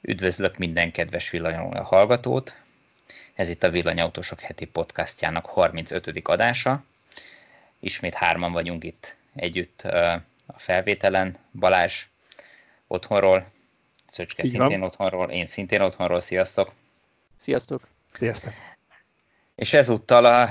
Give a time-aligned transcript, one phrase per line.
[0.00, 2.54] Üdvözlök minden kedves villanyoló hallgatót!
[3.34, 6.20] Ez itt a Villanyautósok heti podcastjának 35.
[6.22, 6.84] adása.
[7.78, 9.82] Ismét hárman vagyunk itt együtt
[10.46, 11.36] a felvételen.
[11.52, 12.06] Balázs
[12.86, 13.46] otthonról,
[14.06, 16.20] Szöcske Így szintén otthonról, én szintén otthonról.
[16.20, 16.72] Sziasztok!
[17.36, 17.88] Sziasztok!
[18.12, 18.52] Sziasztok!
[19.54, 20.42] És ezúttal a,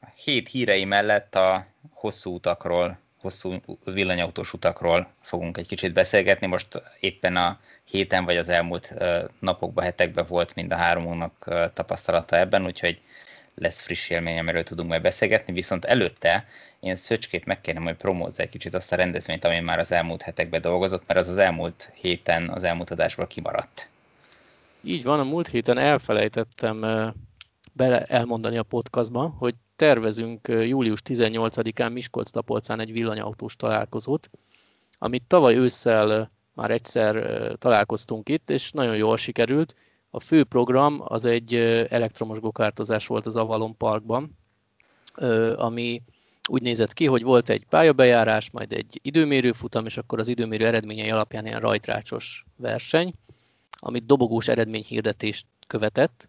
[0.00, 3.54] a hét hírei mellett a hosszú utakról hosszú
[3.84, 6.46] villanyautós utakról fogunk egy kicsit beszélgetni.
[6.46, 8.94] Most éppen a héten vagy az elmúlt
[9.38, 13.00] napokban, hetekben volt mind a háromunknak tapasztalata ebben, úgyhogy
[13.54, 16.46] lesz friss élmény, amiről tudunk majd beszélgetni, viszont előtte
[16.80, 20.60] én Szöcskét megkérném, hogy promózza egy kicsit azt a rendezvényt, ami már az elmúlt hetekben
[20.60, 23.88] dolgozott, mert az az elmúlt héten, az elmúlt adásból kimaradt.
[24.82, 26.80] Így van, a múlt héten elfelejtettem
[27.72, 34.30] bele elmondani a podcastba, hogy tervezünk július 18-án Miskolc-Tapolcán egy villanyautós találkozót,
[34.98, 37.16] amit tavaly ősszel már egyszer
[37.58, 39.74] találkoztunk itt, és nagyon jól sikerült.
[40.10, 41.54] A fő program az egy
[41.88, 44.30] elektromos gokártozás volt az Avalon Parkban,
[45.56, 46.02] ami
[46.48, 50.66] úgy nézett ki, hogy volt egy pályabejárás, majd egy időmérő futam, és akkor az időmérő
[50.66, 53.14] eredményei alapján ilyen rajtrácsos verseny,
[53.78, 56.28] amit dobogós eredményhirdetést követett,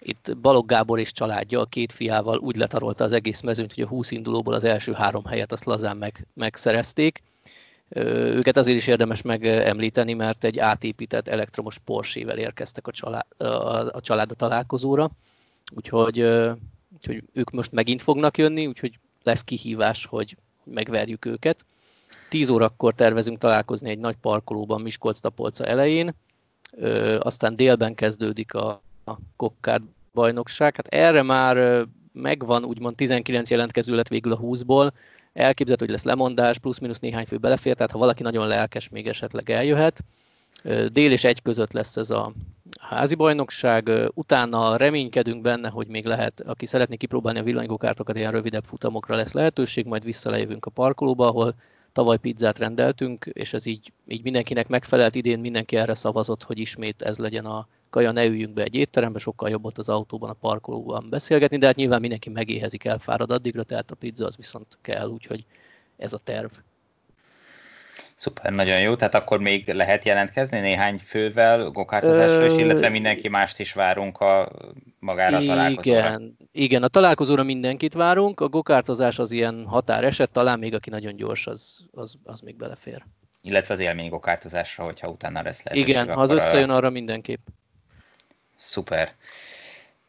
[0.00, 3.88] itt Balog Gábor és családja a két fiával úgy letarolta az egész mezőnyt, hogy a
[3.88, 7.22] 20 indulóból az első három helyet azt lazán meg, megszerezték.
[7.88, 13.24] Őket azért is érdemes megemlíteni, mert egy átépített elektromos Porsche-vel érkeztek a család,
[13.92, 15.10] a család a találkozóra,
[15.74, 16.20] úgyhogy,
[16.94, 21.64] úgyhogy ők most megint fognak jönni, úgyhogy lesz kihívás, hogy megverjük őket.
[22.28, 26.14] 10 órakor tervezünk találkozni egy nagy parkolóban Miskolc-Tapolca elején,
[27.18, 28.85] aztán délben kezdődik a a
[29.36, 29.82] Kokkárd
[30.14, 30.76] bajnokság.
[30.76, 34.90] Hát erre már megvan, úgymond 19 jelentkező lett végül a 20-ból,
[35.32, 39.50] elképzelhető, hogy lesz lemondás, plusz-minusz néhány fő belefér, tehát ha valaki nagyon lelkes, még esetleg
[39.50, 40.04] eljöhet.
[40.92, 42.32] Dél és egy között lesz ez a
[42.80, 48.64] házi bajnokság, utána reménykedünk benne, hogy még lehet, aki szeretné kipróbálni a villanygókártokat, ilyen rövidebb
[48.64, 51.54] futamokra lesz lehetőség, majd visszalejövünk a parkolóba, ahol
[51.92, 57.02] tavaly pizzát rendeltünk, és ez így, így mindenkinek megfelelt, idén mindenki erre szavazott, hogy ismét
[57.02, 60.32] ez legyen a kaja, ne üljünk be egy étterembe, sokkal jobb ott az autóban, a
[60.32, 65.08] parkolóban beszélgetni, de hát nyilván mindenki megéhezik, elfárad addigra, tehát a pizza az viszont kell,
[65.08, 65.44] úgyhogy
[65.96, 66.50] ez a terv.
[68.14, 68.96] Szuper, nagyon jó.
[68.96, 74.52] Tehát akkor még lehet jelentkezni néhány fővel gokártozásra, és illetve mindenki mást is várunk a
[74.98, 75.98] magára igen, találkozóra.
[75.98, 81.16] Igen, igen, a találkozóra mindenkit várunk, a gokártozás az ilyen határeset, talán még aki nagyon
[81.16, 83.04] gyors, az, az, az még belefér.
[83.40, 85.88] Illetve az élmény gokártozásra, hogyha utána lesz lehetőség.
[85.88, 87.46] Igen, ha az összejön, arra mindenképp.
[88.58, 89.14] Szuper.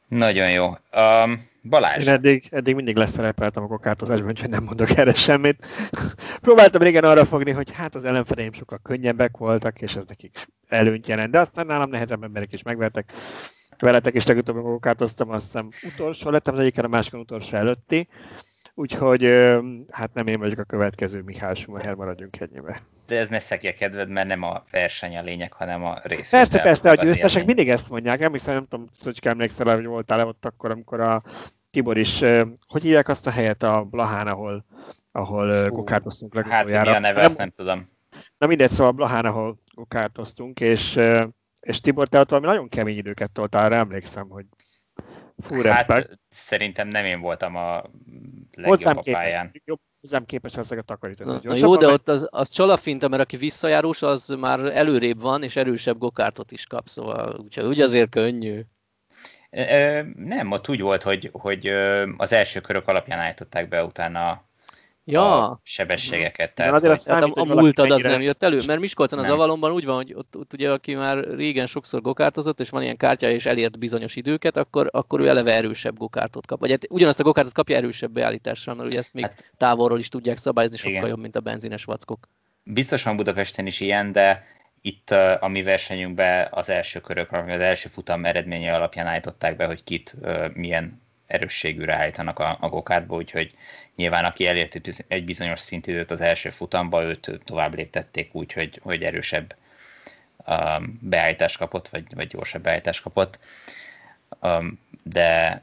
[0.08, 0.66] Nagyon jó.
[0.66, 2.06] Um, Balázs.
[2.06, 5.66] Én eddig, eddig mindig leszerepeltem a kokártozásban, úgyhogy nem mondok erre semmit.
[6.41, 11.08] Próbáltam régen arra fogni, hogy hát az ellenfeleim sokkal könnyebbek voltak, és ez nekik előnyt
[11.08, 13.12] jelent, de aztán nálam nehezebb emberek is megvertek.
[13.80, 18.08] Veletek is legutóbb, amikor kokártoztam, azt hiszem utolsó lettem, az egyikkel a másikon utolsó előtti.
[18.79, 19.23] Úgyhogy
[19.91, 22.81] hát nem én vagyok a következő Mihály Schumacher, maradjunk ennyibe.
[23.07, 26.29] De ez ne szekje kedved, mert nem a verseny a lényeg, hanem a rész.
[26.29, 28.21] Persze, persze, a győztesek mindig ezt mondják.
[28.21, 31.23] Emlékszem, nem tudom, Szöcske emlékszel, hogy voltál ott akkor, amikor a
[31.71, 32.19] Tibor is,
[32.67, 34.66] hogy hívják azt a helyet a Blahán, ahol,
[35.11, 36.75] ahol kokártoztunk legutoljára.
[36.75, 37.81] Hát, mi a neve, nem, ezt nem tudom.
[38.37, 40.99] Na mindegy, szóval Blahán, ahol kokártoztunk, és,
[41.59, 44.45] és Tibor, te ott valami nagyon kemény időket toltál, emlékszem, hogy
[45.43, 46.19] Full hát, respect.
[46.29, 47.83] szerintem nem én voltam a
[48.51, 49.45] legjobb hozzám a pályán.
[49.45, 51.31] Képes, jobb, hozzám képes ezeket takarítani.
[51.31, 55.43] Na, na jó, de ott az, az csalafinta, mert aki visszajárós, az már előrébb van,
[55.43, 58.61] és erősebb gokártot is kap, szóval úgy, úgy azért könnyű.
[60.15, 61.67] Nem, ott úgy volt, hogy, hogy
[62.17, 64.45] az első körök alapján állították be utána
[65.12, 65.50] ja.
[65.50, 66.56] a sebességeket.
[66.56, 69.72] Tehát, azért hogy, tehát a, a múltad az nem jött elő, mert Miskolcon az Avalonban
[69.72, 73.29] úgy van, hogy ott, ott ugye aki már régen sokszor gokártozott, és van ilyen kártya,
[73.29, 76.59] és elért bizonyos időket, akkor, akkor ő eleve erősebb gokártot kap.
[76.59, 80.09] Vagy hát ugyanazt a gokártot kapja erősebb beállítással, mert ugye ezt még hát, távolról is
[80.09, 81.07] tudják szabályozni, sokkal igen.
[81.09, 82.29] jobb, mint a benzines vackok.
[82.63, 84.46] Biztosan Budapesten is ilyen, de
[84.81, 89.84] itt a mi versenyünkben az első körök, az első futam eredménye alapján állították be, hogy
[89.84, 90.16] kit
[90.53, 93.53] milyen erősségűre állítanak a, a gokártba, úgyhogy
[93.97, 99.03] nyilván aki elért egy bizonyos szintidőt az első futamba, őt tovább léptették úgy, hogy, hogy
[99.03, 99.55] erősebb
[100.47, 103.40] um, beállítást kapott, vagy, vagy gyorsabb beállítást kapott.
[104.41, 105.61] Um, de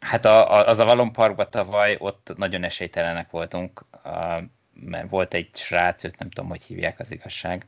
[0.00, 4.42] hát a, a, az a Valon Parkban tavaly ott nagyon esélytelenek voltunk, uh,
[4.72, 7.66] mert volt egy srác, őt nem tudom, hogy hívják az igazság.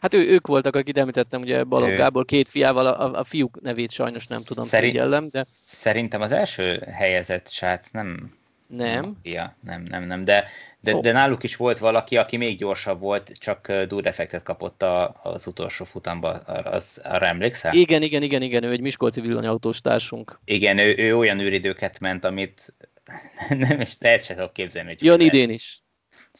[0.00, 3.90] Hát ő, ők voltak, akik említettem, ugye Balogh Gábor két fiával, a, a fiúk nevét
[3.90, 5.42] sajnos nem tudom, Szerint, figyellem, de...
[5.46, 8.38] Szerintem az első helyezett srác nem
[8.70, 9.16] Nem.
[9.22, 10.48] Ja, nem, nem, nem, de,
[10.80, 11.02] de, oh.
[11.02, 15.84] de náluk is volt valaki, aki még gyorsabb volt, csak durefektet kapott a, az utolsó
[15.84, 17.74] futamba, az, arra emlékszel?
[17.74, 20.40] Igen, igen, igen, igen, ő egy Miskolci villanyautós társunk.
[20.44, 22.74] Igen, ő, ő olyan űridőket ment, amit
[23.48, 24.88] nem is lehet se tudok képzelni.
[24.88, 25.82] Hogy Jön idén is.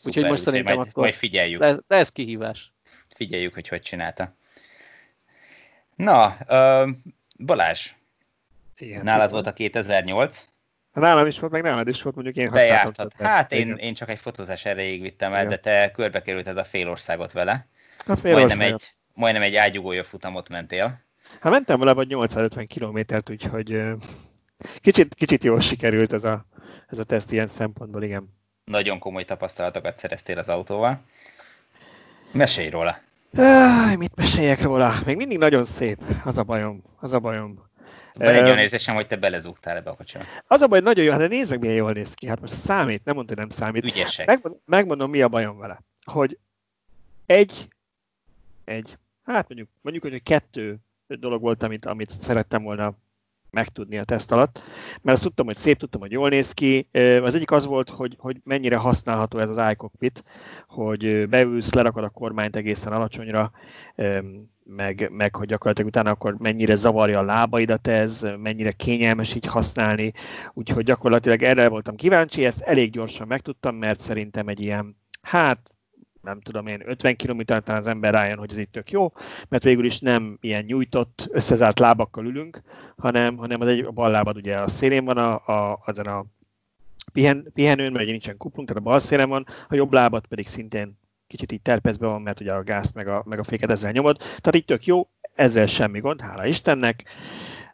[0.05, 1.61] Úgyhogy most szerintem majd, akkor majd figyeljük.
[1.61, 2.73] De, de ez kihívás.
[3.15, 4.37] Figyeljük, hogy hogy csinálta.
[5.97, 6.91] Na, uh,
[7.38, 7.91] Balázs,
[8.79, 10.49] Igen, nálad volt a 2008.
[10.93, 13.13] Nálam is volt, meg nálad is volt, mondjuk én Bejártad.
[13.19, 15.51] Hát én, én csak egy fotózás erejéig vittem el, Igen.
[15.51, 17.67] de te körbe kerülted a félországot vele.
[18.07, 18.59] A félországot.
[18.59, 21.01] Majdnem egy, majdnem egy ágyugója futamot mentél.
[21.41, 23.83] Hát mentem vele vagy 850 kilométert, úgyhogy
[24.81, 26.47] kicsit, kicsit jól sikerült ez a,
[26.87, 28.39] ez a teszt ilyen szempontból, igen.
[28.65, 31.05] Nagyon komoly tapasztalatokat szereztél az autóval.
[32.33, 32.99] Mesélj róla!
[33.35, 34.95] Ah, mit meséljek róla?
[35.05, 37.70] Még mindig nagyon szép, az a bajom, az a bajom.
[38.15, 40.25] Van egy olyan érzésem, hogy te belezúgtál ebbe a kocsiba.
[40.47, 42.27] Az a baj, nagyon jó, hát nézd meg, milyen jól néz ki.
[42.27, 43.85] Hát most számít, nem mondta, nem számít.
[43.85, 44.27] Ügyesek.
[44.27, 45.83] Megmondom, megmondom, mi a bajom vele.
[46.05, 46.39] Hogy
[47.27, 47.69] egy,
[48.65, 50.77] egy, hát mondjuk, mondjuk, hogy kettő
[51.07, 52.95] dolog volt, amit, amit szerettem volna
[53.52, 54.61] megtudni a teszt alatt,
[55.02, 56.88] mert azt tudtam, hogy szép, tudtam, hogy jól néz ki.
[57.23, 60.25] Az egyik az volt, hogy, hogy mennyire használható ez az iCockpit,
[60.69, 63.50] hogy beülsz, lerakod a kormányt egészen alacsonyra,
[64.64, 70.12] meg, meg hogy gyakorlatilag utána akkor mennyire zavarja a lábaidat ez, mennyire kényelmes így használni,
[70.52, 75.75] úgyhogy gyakorlatilag erre voltam kíváncsi, ezt elég gyorsan megtudtam, mert szerintem egy ilyen, hát
[76.23, 79.13] nem tudom én, 50 km talán az ember rájön, hogy ez itt tök jó,
[79.49, 82.63] mert végül is nem ilyen nyújtott, összezárt lábakkal ülünk,
[82.97, 86.25] hanem, hanem az egy, a bal lábad ugye a szélén van, a, a, azon a
[87.13, 90.47] pihen, pihenőn, mert ugye nincsen kuplunk, tehát a bal szélen van, a jobb lábad pedig
[90.47, 93.93] szintén kicsit így terpezve van, mert ugye a gáz meg a, meg a féket ezzel
[93.93, 94.17] nyomod.
[94.17, 97.05] Tehát itt tök jó, ezzel semmi gond, hála Istennek.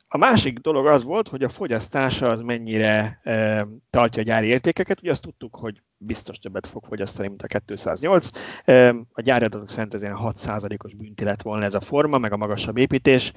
[0.09, 5.01] A másik dolog az volt, hogy a fogyasztása az mennyire e, tartja a gyári értékeket.
[5.01, 8.29] Ugye azt tudtuk, hogy biztos többet fog fogyasztani, mint a 208.
[8.65, 12.33] E, a gyári adatok szerint ez ilyen 6%-os bünti lett volna ez a forma, meg
[12.33, 13.33] a magasabb építés.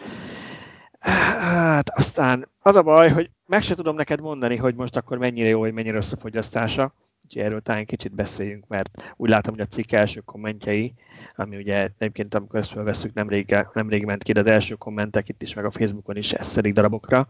[0.99, 5.47] Hát aztán az a baj, hogy meg se tudom neked mondani, hogy most akkor mennyire
[5.47, 6.93] jó, vagy mennyire rossz a fogyasztása.
[7.29, 10.93] Úgyhogy erről talán kicsit beszéljünk, mert úgy látom, hogy a cikk első kommentjei,
[11.35, 15.41] ami ugye egyébként amikor ezt felveszünk, nemrég, nemrég ment ki, de az első kommentek itt
[15.41, 17.27] is, meg a Facebookon is eszedik darabokra.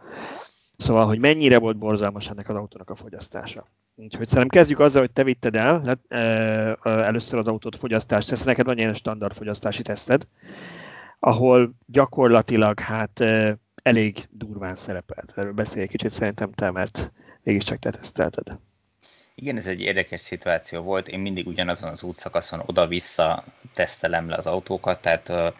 [0.78, 3.68] Szóval, hogy mennyire volt borzalmas ennek az autónak a fogyasztása.
[3.96, 8.45] Úgyhogy szerintem kezdjük azzal, hogy te vitted el le, e, először az autót fogyasztás teszt,
[8.45, 10.28] neked van ilyen standard fogyasztási teszted,
[11.19, 15.34] ahol gyakorlatilag hát e, elég durván szerepelt.
[15.36, 17.12] Erről beszélj egy kicsit szerintem te, mert
[17.44, 18.60] mégiscsak te tesztelted.
[19.41, 21.07] Igen, ez egy érdekes szituáció volt.
[21.07, 23.44] Én mindig ugyanazon az útszakaszon oda-vissza
[23.74, 25.53] tesztelem le az autókat, tehát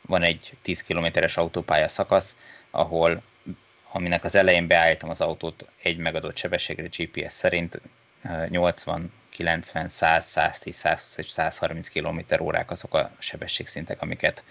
[0.00, 2.36] van egy 10 kilométeres autópálya szakasz,
[2.70, 3.22] ahol
[3.92, 7.80] aminek az elején beállítom az autót egy megadott sebességre GPS szerint
[8.48, 14.44] 80, 90, 100, 110, 120 és 130 km órák azok a sebességszintek, amiket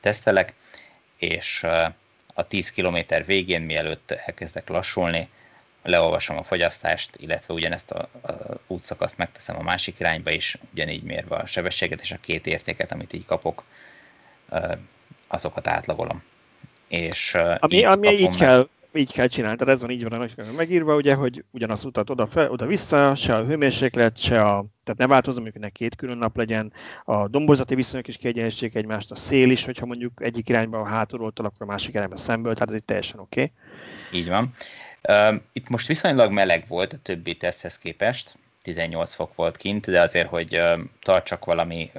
[0.00, 0.54] tesztelek,
[1.16, 1.62] és
[2.34, 5.28] a 10 km végén, mielőtt elkezdek lassulni,
[5.86, 8.32] leolvasom a fogyasztást, illetve ugyanezt a, a
[8.66, 13.12] útszakaszt megteszem a másik irányba is, ugyanígy mérve a sebességet és a két értéket, amit
[13.12, 13.64] így kapok,
[15.28, 16.22] azokat átlagolom.
[16.88, 18.38] És ami, így, ami így meg...
[18.38, 22.10] kell, így kell csinálni, tehát ez van így van a megírva, ugye, hogy ugyanaz utat
[22.10, 26.18] oda, fel, oda vissza, se a hőmérséklet, se a, tehát ne változom, amikor két külön
[26.18, 26.72] nap legyen,
[27.04, 31.32] a dombozati viszonyok is kiegyenlítsék egymást, a szél is, hogyha mondjuk egyik irányba a hátulról
[31.34, 33.42] akkor a másik irányba szemből, tehát ez itt teljesen oké.
[33.42, 34.20] Okay.
[34.20, 34.52] Így van.
[35.52, 40.28] Itt most viszonylag meleg volt a többi teszthez képest, 18 fok volt kint, de azért,
[40.28, 40.62] hogy
[41.02, 41.92] tartsak valami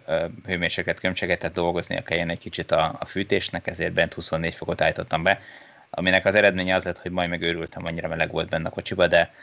[0.46, 5.24] hőmérséklet különbséget, tehát dolgoznia kelljen egy kicsit a, a fűtésnek, ezért bent 24 fokot állítottam
[5.24, 5.42] be,
[5.90, 9.34] aminek az eredménye az lett, hogy majd megőrültem, annyira meleg volt benne a kocsiba, de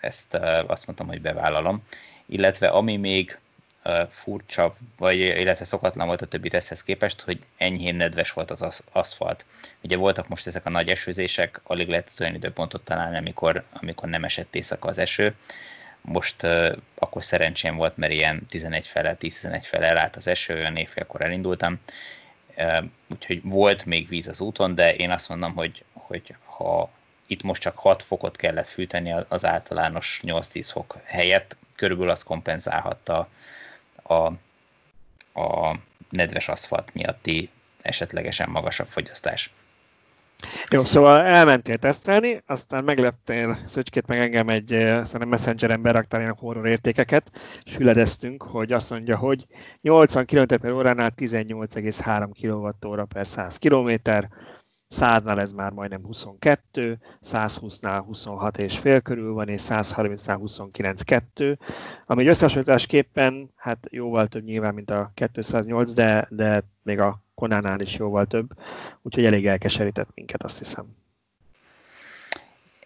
[0.00, 0.34] ezt
[0.66, 1.82] azt mondtam, hogy bevállalom.
[2.26, 3.38] Illetve ami még
[4.10, 9.44] furcsa, vagy illetve szokatlan volt a többi teszthez képest, hogy enyhén nedves volt az aszfalt.
[9.80, 14.24] Ugye voltak most ezek a nagy esőzések, alig lehet olyan időpontot találni, amikor, amikor nem
[14.24, 15.34] esett éjszaka az eső.
[16.00, 20.76] Most uh, akkor szerencsém volt, mert ilyen 11 fele, 10-11 fele elállt az eső, olyan
[20.76, 21.80] éjfélkor elindultam.
[22.56, 26.90] Uh, úgyhogy volt még víz az úton, de én azt mondom, hogy, hogy ha
[27.26, 33.28] itt most csak 6 fokot kellett fűteni az általános 8-10 fok helyett, körülbelül az kompenzálhatta
[34.02, 34.26] a,
[35.40, 35.76] a
[36.10, 37.50] nedves aszfalt miatti
[37.82, 39.52] esetlegesen magasabb fogyasztás.
[40.70, 46.36] Jó, szóval elmentél tesztelni, aztán megleptél Szöcskét meg engem egy, eh, szerintem Messengeren beraktál ilyen
[46.38, 47.30] horror értékeket,
[47.64, 47.76] és
[48.42, 49.46] hogy azt mondja, hogy
[49.80, 53.90] 80 km per óránál 18,3 kWh per 100 km,
[54.92, 60.38] 100-nál ez már majdnem 22, 120-nál 26 és fél körül van, és 130-nál
[60.72, 61.58] 29-2,
[62.06, 67.80] ami egy összehasonlításképpen hát jóval több nyilván, mint a 208, de, de még a Konánál
[67.80, 68.50] is jóval több,
[69.02, 70.86] úgyhogy elég elkeserített minket, azt hiszem.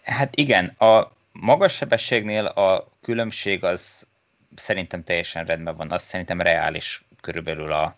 [0.02, 4.06] Hát igen, a magas sebességnél a különbség az
[4.54, 7.96] szerintem teljesen rendben van, az szerintem reális körülbelül a,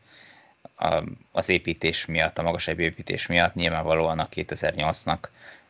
[0.76, 5.18] a, az építés miatt, a magasabb építés miatt nyilvánvalóan a 2008-nak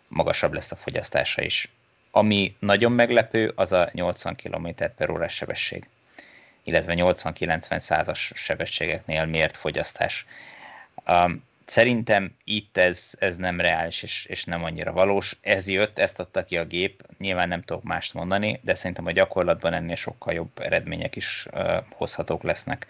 [0.08, 1.68] magasabb lesz a fogyasztása is.
[2.10, 5.88] Ami nagyon meglepő, az a 80 km per órás sebesség,
[6.62, 10.26] illetve 80-90 százas sebességeknél mért fogyasztás.
[11.06, 15.36] Um, szerintem itt ez, ez nem reális és, és nem annyira valós.
[15.40, 19.10] Ez jött, ezt adta ki a gép, nyilván nem tudok mást mondani, de szerintem a
[19.10, 22.86] gyakorlatban ennél sokkal jobb eredmények is uh, hozhatók lesznek.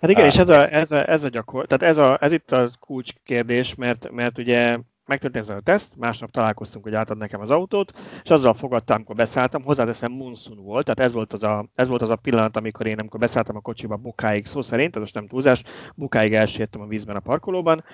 [0.00, 2.52] Hát igen, és ez a, ez a, ez a gyakor, tehát ez, a, ez itt
[2.52, 7.40] a kulcs kérdés, mert, mert ugye megtörtént ez a teszt, másnap találkoztunk, hogy átad nekem
[7.40, 11.68] az autót, és azzal fogadtam, amikor beszálltam, hozzáteszem monszun volt, tehát ez volt, az a,
[11.74, 15.00] ez volt az a pillanat, amikor én, amikor beszálltam a kocsiba bukáig, szó szerint, ez
[15.00, 15.62] most nem túlzás,
[15.94, 17.84] bukáig elsértem a vízben a parkolóban,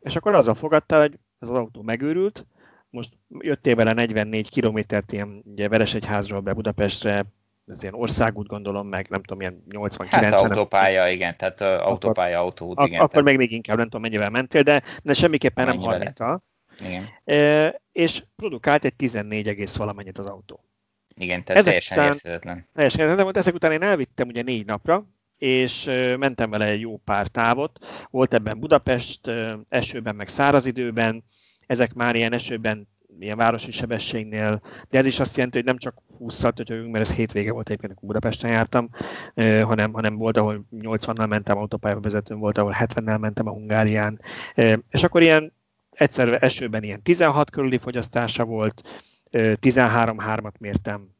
[0.00, 2.46] és akkor azzal fogadtál, hogy ez az autó megőrült,
[2.90, 7.26] most jöttél vele 44 kilométert ilyen ugye Veresegyházról be Budapestre,
[7.68, 11.86] ez ilyen országút gondolom, meg nem tudom, ilyen 89 Hát autópálya, nem, igen, tehát uh,
[11.86, 13.00] autópálya, autóút, igen.
[13.00, 16.20] Akkor meg még inkább nem tudom, mennyivel mentél, de, de semmiképpen nem 30
[16.80, 17.08] Igen.
[17.24, 20.64] E, és produkált egy 14 egész valamennyit az autó.
[21.14, 22.68] Igen, tehát ezek teljesen után, érthetetlen.
[22.74, 25.04] Teljesen érthetetlen, ezek után én elvittem ugye négy napra,
[25.38, 25.84] és
[26.18, 27.78] mentem vele egy jó pár távot.
[28.10, 29.30] Volt ebben Budapest,
[29.68, 31.24] esőben, meg száraz időben,
[31.66, 35.94] ezek már ilyen esőben ilyen városi sebességnél, de ez is azt jelenti, hogy nem csak
[36.20, 38.88] 20-szal tötögünk, mert ez hétvége volt egyébként, amikor Budapesten jártam,
[39.62, 44.20] hanem, hanem volt, ahol 80-nal mentem autópályába vezetőn, volt, ahol 70-nel mentem a Hungárián,
[44.88, 45.52] és akkor ilyen
[45.90, 48.82] egyszer esőben ilyen 16 körüli fogyasztása volt,
[49.32, 51.16] 13-3-at mértem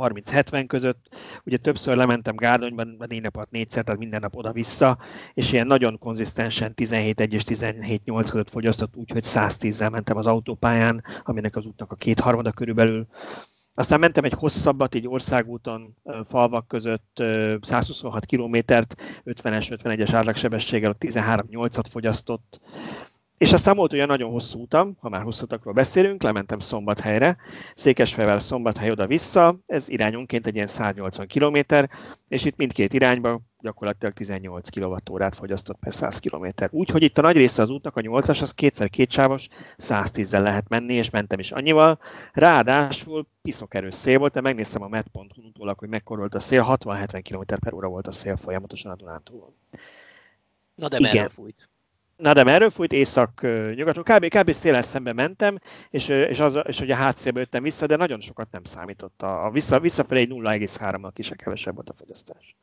[0.00, 1.16] 30-70 között.
[1.44, 4.98] Ugye többször lementem Gárdonyban, négy nap négyszer, tehát minden nap oda-vissza,
[5.34, 11.56] és ilyen nagyon konzisztensen 17-1 és 17-8 között fogyasztott, úgyhogy 110-zel mentem az autópályán, aminek
[11.56, 13.06] az útnak a kétharmada körülbelül.
[13.74, 17.22] Aztán mentem egy hosszabbat, így országúton, falvak között
[17.60, 22.60] 126 kilométert, 50-es, 51-es átlagsebességgel, 13-8-at fogyasztott.
[23.38, 27.36] És aztán volt olyan nagyon hosszú utam, ha már hosszú utakról beszélünk, lementem Szombathelyre,
[27.74, 31.58] Székesfehérvár Szombathely oda-vissza, ez irányonként egy ilyen 180 km,
[32.28, 36.46] és itt mindkét irányba gyakorlatilag 18 kWh fogyasztott per 100 km.
[36.70, 40.94] Úgyhogy itt a nagy része az útnak, a 8-as, az kétszer kétsávos, 110-zel lehet menni,
[40.94, 41.98] és mentem is annyival.
[42.32, 46.66] Ráadásul piszok erős szél volt, de megnéztem a met.hu utólag, hogy mekkora volt a szél,
[46.68, 49.54] 60-70 km per óra volt a szél folyamatosan a Dunántúlon.
[50.74, 51.68] Na de merre fújt?
[52.16, 54.28] Na de merről fújt észak-nyugaton, kb.
[54.28, 54.50] kb.
[54.50, 55.58] szélen szembe mentem,
[55.90, 59.22] és, és, az, és ugye hátszélbe jöttem vissza, de nagyon sokat nem számított.
[59.22, 62.56] A, a vissza, visszafelé 0,3-nal kisebb kevesebb volt a fogyasztás.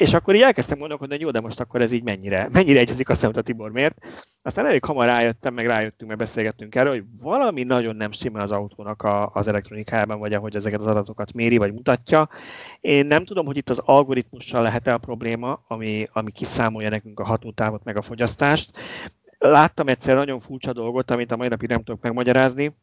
[0.00, 3.08] És akkor így elkezdtem gondolkodni, hogy jó, de most akkor ez így mennyire, mennyire egyezik
[3.08, 3.98] azt a Tibor miért.
[4.42, 8.50] Aztán elég hamar rájöttem, meg rájöttünk, meg beszélgettünk erről, hogy valami nagyon nem stimmel az
[8.50, 12.28] autónak a, az elektronikájában, vagy ahogy ezeket az adatokat méri, vagy mutatja.
[12.80, 17.24] Én nem tudom, hogy itt az algoritmussal lehet-e a probléma, ami, ami kiszámolja nekünk a
[17.24, 18.70] hatótávot, meg a fogyasztást.
[19.38, 22.74] Láttam egyszer nagyon furcsa dolgot, amit a mai napig nem tudok megmagyarázni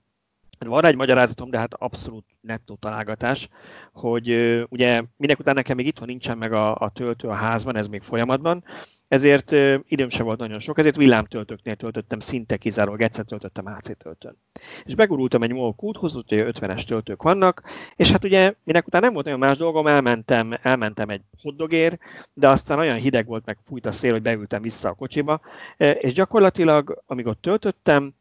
[0.66, 3.50] van egy magyarázatom, de hát abszolút nettó találgatás,
[3.94, 4.30] hogy
[4.70, 8.02] ugye minek után nekem még itthon nincsen meg a, a töltő a házban, ez még
[8.02, 8.64] folyamatban,
[9.08, 9.52] ezért
[9.88, 14.38] időm sem volt nagyon sok, ezért villámtöltőknél töltöttem, szinte kizárólag egyszer töltöttem AC töltőn.
[14.84, 17.64] És begurultam egy MOL kúthoz, hogy 50-es töltők vannak,
[17.96, 22.00] és hát ugye minek után nem volt nagyon más dolgom, elmentem, elmentem egy hoddogér,
[22.34, 25.42] de aztán olyan hideg volt, meg fújt a szél, hogy beültem vissza a kocsiba,
[25.78, 28.14] és gyakorlatilag, amíg ott töltöttem,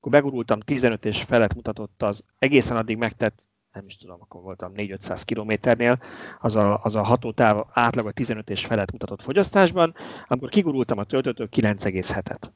[0.00, 4.72] akkor begurultam 15 és felett mutatott az egészen addig megtett nem is tudom, akkor voltam
[4.76, 6.02] 4-500 kilométernél,
[6.40, 9.94] az a, az a hatótáv átlag 15 és felett mutatott fogyasztásban,
[10.26, 12.50] amikor kigurultam a töltőtől 9,7-et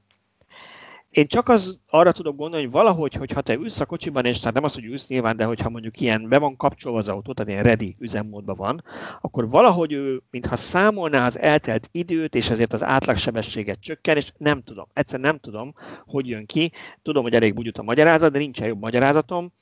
[1.14, 4.54] én csak az arra tudok gondolni, hogy valahogy, hogyha te ülsz a kocsiban, és tehát
[4.54, 7.50] nem az, hogy ülsz nyilván, de hogyha mondjuk ilyen be van kapcsolva az autó, tehát
[7.50, 8.84] ilyen ready üzemmódban van,
[9.20, 14.62] akkor valahogy ő, mintha számolná az eltelt időt, és ezért az átlagsebességet csökken, és nem
[14.62, 15.74] tudom, egyszerűen nem tudom,
[16.06, 16.72] hogy jön ki.
[17.02, 19.52] Tudom, hogy elég bugyut a magyarázat, de nincsen jobb magyarázatom,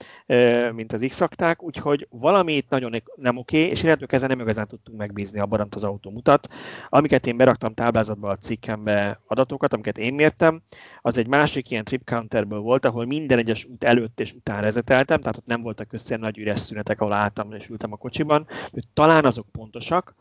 [0.73, 1.25] mint az x
[1.57, 5.75] úgyhogy valami itt nagyon nem oké, és innentől kezdve nem igazán tudtunk megbízni abban, amit
[5.75, 6.49] az autó mutat.
[6.89, 10.63] Amiket én beraktam táblázatba a cikkembe adatokat, amiket én mértem,
[11.01, 15.21] az egy másik ilyen trip counterből volt, ahol minden egyes út előtt és után rezeteltem,
[15.21, 18.85] tehát ott nem voltak köztén nagy üres szünetek, ahol álltam és ültem a kocsiban, hogy
[18.95, 20.15] talán azok pontosak,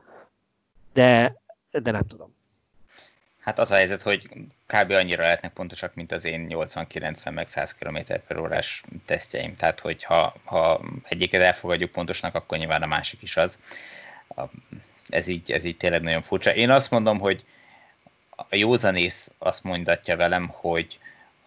[0.93, 1.35] de,
[1.71, 2.35] de nem tudom.
[3.39, 4.29] Hát az a helyzet, hogy
[4.65, 4.91] kb.
[4.91, 7.97] annyira lehetnek pontosak, mint az én 80-90 meg 100 km
[8.27, 9.55] per órás tesztjeim.
[9.55, 13.59] Tehát, hogy ha, ha egyiket elfogadjuk pontosnak, akkor nyilván a másik is az.
[15.09, 16.53] Ez így, ez így tényleg nagyon furcsa.
[16.53, 17.45] Én azt mondom, hogy
[18.29, 20.99] a józanész azt mondatja velem, hogy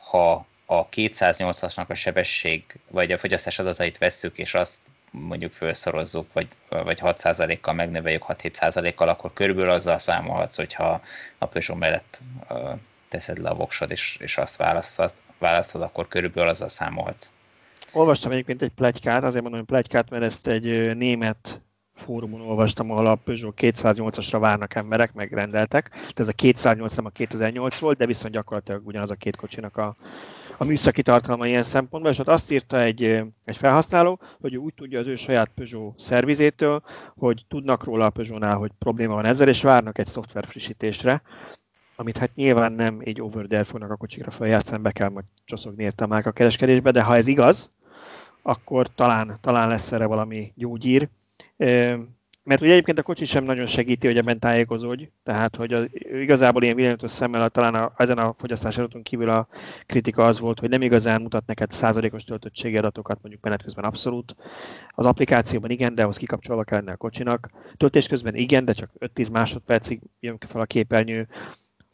[0.04, 4.80] ha a 280-asnak a sebesség, vagy a fogyasztás adatait vesszük, és azt
[5.11, 11.00] mondjuk felszorozzuk, vagy, vagy 6%-kal megnöveljük 6-7%-kal, akkor körülbelül azzal számolhatsz, hogyha
[11.38, 12.20] a Peugeot mellett
[13.08, 17.32] teszed le a voksod, és, és azt választod, választod, akkor körülbelül azzal számolhatsz.
[17.92, 21.61] Olvastam egyébként egy plegykát, azért mondom, hogy plegykát, mert ezt egy német
[21.94, 25.88] fórumon olvastam, ahol a Peugeot 208-asra várnak emberek, megrendeltek.
[25.88, 29.76] Tehát ez a 208 nem a 2008 volt, de viszont gyakorlatilag ugyanaz a két kocsinak
[29.76, 29.94] a,
[30.58, 33.02] a műszaki tartalma ilyen szempontból, és ott azt írta egy,
[33.44, 36.82] egy felhasználó, hogy úgy tudja az ő saját Peugeot szervizétől,
[37.16, 41.22] hogy tudnak róla a Peugeotnál, hogy probléma van ezzel, és várnak egy szoftver frissítésre,
[41.96, 45.82] amit hát nyilván nem egy over there fognak a kocsikra feljátszani, be kell majd csoszogni
[45.82, 47.70] érte a kereskedésbe, de ha ez igaz,
[48.42, 51.08] akkor talán, talán lesz erre valami gyógyír,
[52.44, 56.62] mert ugye egyébként a kocsi sem nagyon segíti, hogy ebben tájékozódj, tehát hogy az, igazából
[56.62, 59.49] ilyen villanyatos szemmel talán a, ezen a fogyasztási adaton kívül a
[59.87, 64.37] kritika az volt, hogy nem igazán mutat neked százalékos töltöttségi adatokat, mondjuk menet közben abszolút.
[64.88, 67.50] Az applikációban igen, de ahhoz kikapcsolva kell lenni a kocsinak.
[67.76, 71.28] Töltés közben igen, de csak 5-10 másodpercig jön fel a képernyő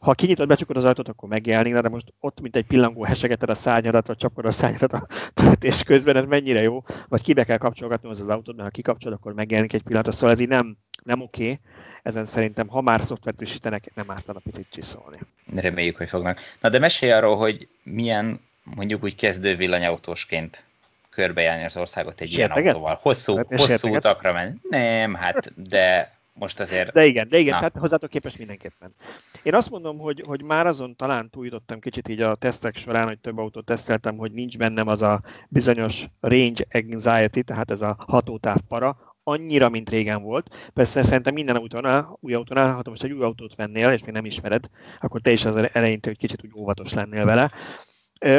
[0.01, 3.53] ha kinyitod, becsukod az ajtót, akkor megjelenik, de most ott, mint egy pillangó, hesegeted a
[3.53, 8.09] szárnyadat, vagy csapod a szárnyadat a töltés közben, ez mennyire jó, vagy kibe kell kapcsolgatni
[8.09, 11.21] az, az autót, mert ha kikapcsolod, akkor megjelenik egy pillanat, szóval ez így nem, nem
[11.21, 11.43] oké.
[11.43, 11.59] Okay.
[12.03, 15.17] Ezen szerintem, ha már szoftvert frissítenek, nem ártana picit csiszolni.
[15.55, 16.39] Reméljük, hogy fognak.
[16.61, 20.63] Na de mesélj arról, hogy milyen mondjuk úgy kezdő villanyautósként
[21.09, 22.99] körbejárni az országot egy ilyen autóval.
[23.01, 24.55] Hosszú, hosszú utakra menni.
[24.69, 26.91] Nem, hát de most azért...
[26.91, 27.57] De igen, de igen, Na.
[27.57, 28.95] tehát hozzátok képes mindenképpen.
[29.43, 33.19] Én azt mondom, hogy, hogy már azon talán túljutottam kicsit így a tesztek során, hogy
[33.19, 38.57] több autót teszteltem, hogy nincs bennem az a bizonyos range anxiety, tehát ez a hatótáv
[38.67, 40.69] para, annyira, mint régen volt.
[40.73, 44.25] Persze szerintem minden autónál, új autónál, ha most egy új autót vennél, és még nem
[44.25, 44.69] ismered,
[44.99, 47.51] akkor te is az eleinte, hogy kicsit úgy óvatos lennél vele.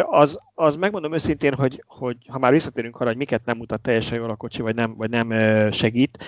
[0.02, 4.18] Az, az megmondom őszintén, hogy, hogy ha már visszatérünk arra, hogy miket nem mutat teljesen
[4.18, 5.30] jól a kocsi, vagy nem, vagy nem
[5.70, 6.24] segít,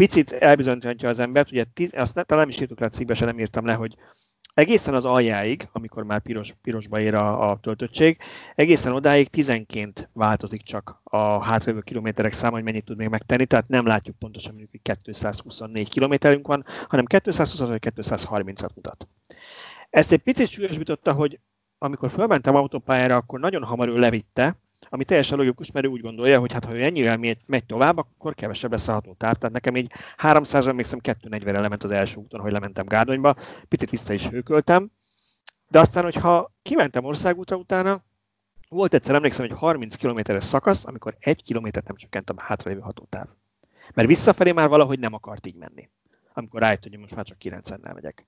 [0.00, 3.14] picit elbizonyítja az embert, ugye tiz, azt ne, talán nem is írtuk le a cikkbe,
[3.14, 3.96] se nem írtam le, hogy
[4.54, 8.18] egészen az aljáig, amikor már piros, pirosba ér a, a töltöttség,
[8.54, 13.68] egészen odáig tizenként változik csak a hátralévő kilométerek száma, hogy mennyit tud még megtenni, tehát
[13.68, 19.08] nem látjuk pontosan mondjuk, hogy 224 kilométerünk van, hanem 220 vagy 230-at mutat.
[19.90, 21.40] Ezt egy picit súlyosbította, hogy
[21.78, 24.56] amikor fölmentem autópályára, akkor nagyon hamar ő levitte,
[24.92, 28.34] ami teljesen logikus, mert ő úgy gondolja, hogy hát ha ő ennyire megy tovább, akkor
[28.34, 29.34] kevesebb lesz a hatótáv.
[29.34, 33.34] Tehát nekem így 300 emlékszem 240-re lement az első úton, hogy lementem Gárdonyba,
[33.68, 34.90] picit vissza is hőköltem,
[35.68, 38.02] de aztán, hogyha kimentem országútra utána,
[38.68, 43.26] volt egyszer, emlékszem, hogy 30 kilométeres szakasz, amikor egy kilométert nem csökkent a hátralévő hatótáv.
[43.94, 45.88] Mert visszafelé már valahogy nem akart így menni
[46.32, 48.26] amikor rájött, hogy most már csak 90-nel megyek.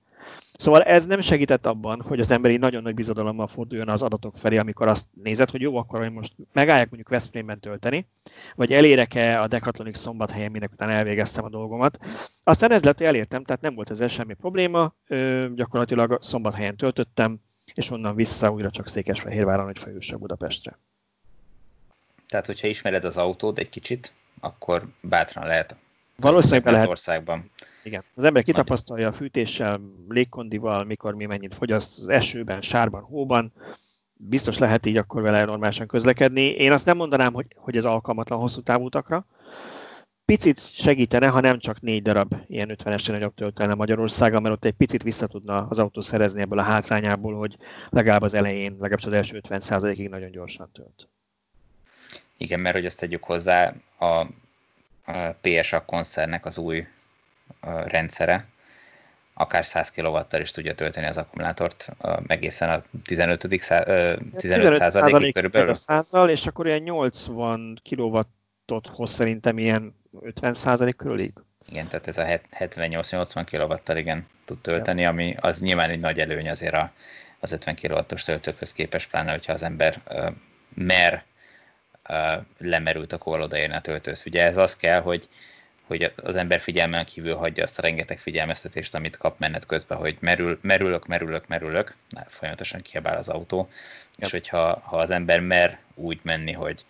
[0.57, 4.57] Szóval ez nem segített abban, hogy az emberi nagyon nagy bizodalommal forduljon az adatok felé,
[4.57, 8.07] amikor azt nézed, hogy jó, akkor hogy most megállják mondjuk Veszprémben tölteni,
[8.55, 11.99] vagy elérek-e a Decathlonic szombathelyen, minek után elvégeztem a dolgomat.
[12.43, 17.39] Aztán ez lett, hogy elértem, tehát nem volt ezzel semmi probléma, ö, gyakorlatilag szombathelyen töltöttem,
[17.73, 20.79] és onnan vissza újra csak Székesfehérváron, hogy feljussa Budapestre.
[22.27, 25.75] Tehát, hogyha ismered az autót egy kicsit, akkor bátran lehet
[26.15, 26.83] Valószínűleg lehet.
[26.83, 27.51] Az országban.
[27.83, 28.03] Igen.
[28.15, 33.53] Az ember kitapasztalja a fűtéssel, légkondival, mikor mi mennyit fogyaszt az esőben, sárban, hóban,
[34.13, 36.41] biztos lehet így akkor vele normálisan közlekedni.
[36.41, 39.25] Én azt nem mondanám, hogy, hogy ez alkalmatlan hosszú távútakra.
[40.25, 44.73] Picit segítene, ha nem csak négy darab ilyen 50-es nagyobb töltelne Magyarországon, mert ott egy
[44.73, 47.57] picit vissza tudna az autó szerezni ebből a hátrányából, hogy
[47.89, 51.07] legalább az elején, legalább az első 50%-ig nagyon gyorsan tölt.
[52.37, 54.27] Igen, mert hogy ezt tegyük hozzá, a, a
[55.41, 56.87] PSA koncernek az új
[57.85, 58.45] rendszere,
[59.33, 61.89] akár 100 kw is tudja tölteni az akkumulátort
[62.27, 63.47] egészen a 15.
[64.37, 65.75] 15 százalékig körülbelül.
[65.75, 71.33] Százal, és akkor ilyen 80 kW-ot hoz szerintem ilyen 50 százalék körülig.
[71.69, 76.49] Igen, tehát ez a 78-80 kW-tal igen tud tölteni, ami az nyilván egy nagy előny
[76.49, 76.91] azért a,
[77.39, 80.31] az 50 kW-os töltőkhöz képest, pláne hogyha az ember uh,
[80.73, 81.23] mer
[82.09, 84.23] uh, lemerült, akkor odaérni a töltőhöz.
[84.25, 85.27] Ugye ez az kell, hogy
[85.97, 90.17] hogy az ember figyelmen kívül hagyja azt a rengeteg figyelmeztetést, amit kap menet közben, hogy
[90.19, 93.67] merül, merülök, merülök, merülök, Na, folyamatosan kiabál az autó,
[94.17, 94.25] ja.
[94.25, 96.85] és hogyha ha az ember mer úgy menni, hogy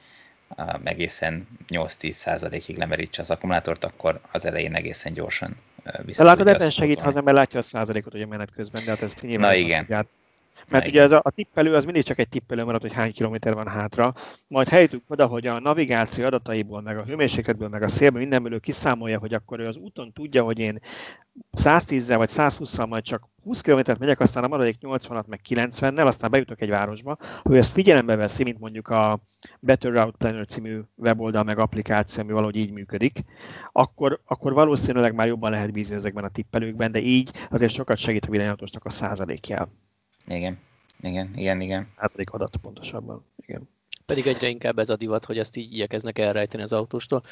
[0.84, 5.56] egészen 8-10 százalékig lemerítse az akkumulátort, akkor az elején egészen gyorsan
[6.18, 9.10] De látod, ebben segít, ha nem látja a százalékot ugye menet közben, de hát ez
[9.22, 9.80] nyilván Na igen.
[9.80, 10.08] Tudját.
[10.69, 13.54] Mert ugye ez a, a tippelő az mindig csak egy tippelő marad, hogy hány kilométer
[13.54, 14.13] van hátra.
[14.47, 19.19] Majd helytük oda, hogy a navigáció adataiból, meg a hőmérsékletből, meg a szélből mindenből kiszámolja,
[19.19, 20.80] hogy akkor ő az úton tudja, hogy én
[21.58, 26.32] 110-zel vagy 120-szal majd csak 20 km megyek, aztán a maradék 80-at meg 90-nel, aztán
[26.32, 29.19] bejutok egy városba, hogy ezt figyelembe veszi, mint mondjuk a
[29.60, 33.19] Better Route Planner című weboldal meg applikáció, ami valahogy így működik,
[33.71, 38.26] akkor, akkor valószínűleg már jobban lehet bízni ezekben a tippelőkben, de így azért sokat segít
[38.26, 39.69] a villanyautósnak a százalékjel.
[40.28, 40.58] Igen,
[41.02, 41.88] igen, igen, igen.
[41.98, 43.70] Százalék adat pontosabban, igen.
[44.06, 47.24] Pedig egyre inkább ez a divat, hogy ezt így igyekeznek elrejteni az autóstól.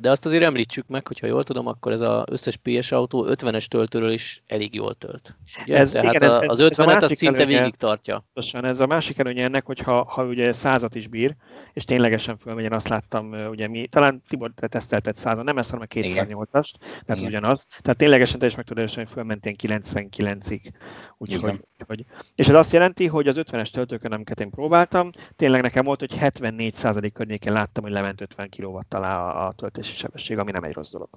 [0.00, 3.64] De azt azért említsük meg, hogyha jól tudom, akkor ez az összes PS autó 50-es
[3.66, 5.36] töltőről is elég jól tölt.
[5.62, 5.76] Ugye?
[5.76, 8.24] Ez, Tehát igen, ez, az 50-et az szinte előnye, végig tartja.
[8.34, 11.34] Pontosan, ez a másik előnye ennek, hogy ha, ha ugye százat is bír,
[11.72, 15.86] és ténylegesen fölmegyen, azt láttam, ugye mi, talán Tibor, te tesztelted százat, nem ezt, hanem
[15.90, 17.26] a 208-ast, tehát igen.
[17.26, 17.64] ugyanaz.
[17.82, 20.72] Tehát ténylegesen te is meg tudod, hogy fölmentél 99-ig.
[21.18, 25.84] Úgyhogy, hogy, és ez azt jelenti, hogy az 50-es töltőkön, amiket én próbáltam, tényleg nekem
[25.84, 30.64] volt, hogy 74% környékén láttam, hogy lement 50 kW alá a töltési sebesség, ami nem
[30.64, 31.08] egy rossz dolog.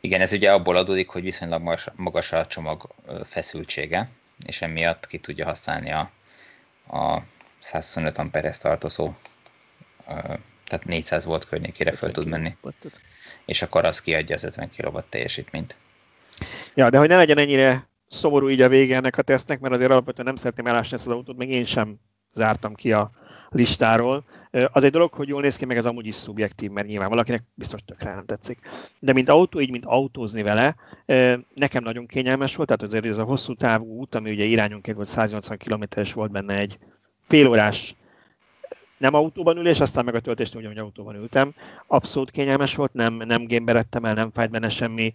[0.00, 2.88] Igen, ez ugye abból adódik, hogy viszonylag magas, magas a csomag
[3.24, 4.08] feszültsége,
[4.46, 6.10] és emiatt ki tudja használni a,
[6.96, 7.22] a
[7.58, 9.12] 125 amperes tartozó,
[10.64, 12.56] tehát 400 volt környékére föl tud menni.
[13.44, 15.76] És akkor az kiadja az 50 kW teljesítményt.
[16.74, 19.90] Ja, de hogy ne legyen ennyire szomorú így a vége ennek a tesztnek, mert azért
[19.90, 21.96] alapvetően nem szeretném elásni ezt az autót, még én sem
[22.32, 23.10] zártam ki a
[23.48, 24.24] listáról.
[24.72, 27.42] Az egy dolog, hogy jól néz ki, meg ez amúgy is szubjektív, mert nyilván valakinek
[27.54, 28.58] biztos tökre nem tetszik.
[28.98, 30.76] De mint autó, így mint autózni vele,
[31.54, 35.08] nekem nagyon kényelmes volt, tehát azért ez a hosszú távú út, ami ugye irányonként volt
[35.08, 36.78] 180 km-es volt benne egy
[37.28, 37.94] félórás
[39.02, 41.54] nem autóban ülés, aztán meg a töltést úgy, hogy autóban ültem.
[41.86, 45.12] Abszolút kényelmes volt, nem, nem gémberedtem el, nem fájt benne semmi.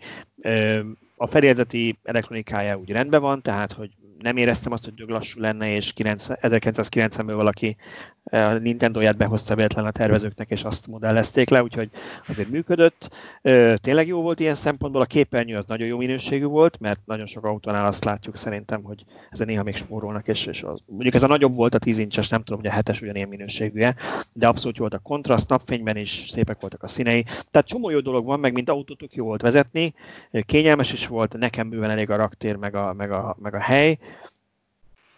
[1.16, 3.90] A fedélzeti elektronikája úgy rendben van, tehát hogy
[4.22, 7.76] nem éreztem azt, hogy döglassú lenne, és 1990-ből valaki
[8.24, 11.90] eh, a Nintendo-ját behozta véletlen a tervezőknek, és azt modellezték le, úgyhogy
[12.28, 13.10] azért működött.
[13.76, 17.46] Tényleg jó volt ilyen szempontból, a képernyő az nagyon jó minőségű volt, mert nagyon sok
[17.46, 21.28] autónál azt látjuk szerintem, hogy ezen néha még spórolnak, és, és az, mondjuk ez a
[21.28, 23.86] nagyobb volt a 10 incses, nem tudom, hogy a 7-es ugyanilyen minőségű
[24.34, 27.24] de abszolút jó volt a kontraszt, napfényben is szépek voltak a színei.
[27.24, 29.94] Tehát csomó jó dolog van, meg mint autótok jó volt vezetni,
[30.46, 33.98] kényelmes is volt, nekem bőven elég a raktér, meg a, meg a, meg a hely,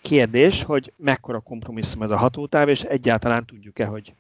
[0.02, 4.13] Kérdés, hogy mekkora kompromisszum ez a hatótáv, és egyáltalán tudjuk-e, hogy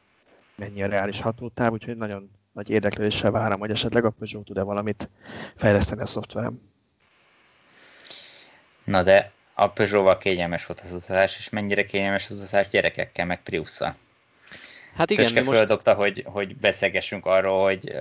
[0.55, 5.09] mennyi a reális hatótáv, úgyhogy nagyon nagy érdeklődéssel várom, hogy esetleg a Peugeot tud-e valamit
[5.55, 6.61] fejleszteni a szoftverem.
[8.83, 13.43] Na de a Peugeot-val kényelmes volt az utazás, és mennyire kényelmes az utazás gyerekekkel, meg
[13.43, 13.95] Priusszal.
[14.95, 15.23] Hát igen.
[15.23, 17.95] Szöske földobta, hogy, hogy beszélgessünk arról, hogy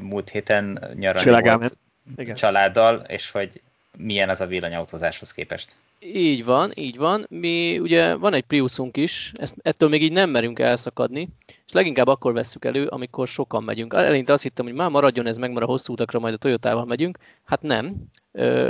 [0.00, 1.76] múlt héten nyaralni volt
[2.16, 2.34] igen.
[2.34, 3.62] családdal, és hogy
[3.96, 5.72] milyen az a villanyautózáshoz képest.
[6.00, 7.26] Így van, így van.
[7.28, 11.28] Mi ugye van egy Priusunk is, ezt, ettől még így nem merünk elszakadni,
[11.66, 13.94] és leginkább akkor vesszük elő, amikor sokan megyünk.
[13.94, 16.84] Eleinte azt hittem, hogy már maradjon ez meg, mert a hosszú utakra majd a Toyotával
[16.84, 17.18] megyünk.
[17.44, 17.94] Hát nem.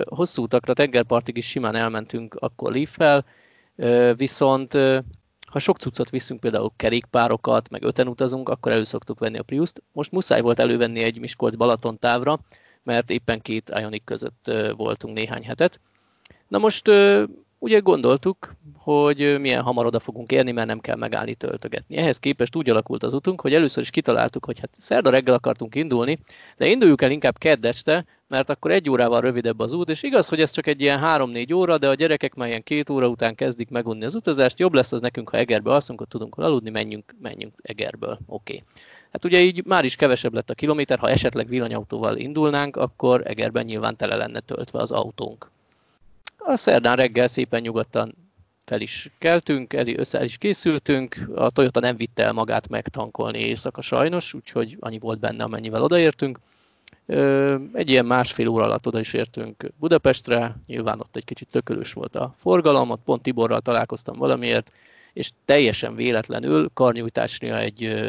[0.04, 3.24] Hosszú utakra, tengerpartig is simán elmentünk akkor Leaf-fel,
[4.16, 4.72] viszont
[5.46, 9.82] ha sok cuccot viszünk, például kerékpárokat, meg öten utazunk, akkor elő szoktuk venni a Prius-t.
[9.92, 12.40] Most muszáj volt elővenni egy Miskolc-Balaton távra,
[12.82, 15.80] mert éppen két Ionic között voltunk néhány hetet.
[16.48, 16.90] Na most
[17.58, 21.96] ugye gondoltuk, hogy milyen hamar oda fogunk érni, mert nem kell megállni töltögetni.
[21.96, 25.74] Ehhez képest úgy alakult az utunk, hogy először is kitaláltuk, hogy hát szerda reggel akartunk
[25.74, 26.18] indulni,
[26.56, 30.28] de induljuk el inkább kedd este, mert akkor egy órával rövidebb az út, és igaz,
[30.28, 33.34] hogy ez csak egy ilyen 3-4 óra, de a gyerekek már ilyen két óra után
[33.34, 37.14] kezdik megunni az utazást, jobb lesz az nekünk, ha Egerbe alszunk, hogy tudunk aludni, menjünk,
[37.20, 38.18] menjünk Egerből.
[38.26, 38.52] Oké.
[38.54, 38.64] Okay.
[39.12, 43.64] Hát ugye így már is kevesebb lett a kilométer, ha esetleg villanyautóval indulnánk, akkor Egerben
[43.64, 45.50] nyilván tele lenne töltve az autónk.
[46.46, 48.14] A szerdán reggel szépen nyugodtan
[48.64, 53.38] fel is keltünk, el, össze el is készültünk, a Toyota nem vitte el magát megtankolni
[53.38, 56.38] éjszaka sajnos, úgyhogy annyi volt benne, amennyivel odaértünk.
[57.72, 62.16] Egy ilyen másfél óra alatt oda is értünk Budapestre, nyilván ott egy kicsit tökölős volt
[62.16, 64.72] a forgalom, ott pont Tiborral találkoztam valamiért,
[65.12, 68.04] és teljesen véletlenül karnyújtásnia egy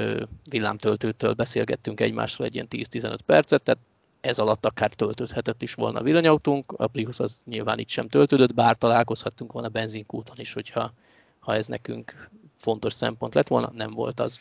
[0.50, 3.82] villámtöltőtől beszélgettünk egymással egy ilyen 10-15 percet, tehát
[4.26, 8.54] ez alatt akár töltődhetett is volna a villanyautónk, a Prius az nyilván itt sem töltődött,
[8.54, 10.92] bár találkozhattunk volna benzinkúton is, hogyha
[11.40, 14.40] ha ez nekünk fontos szempont lett volna, nem volt az.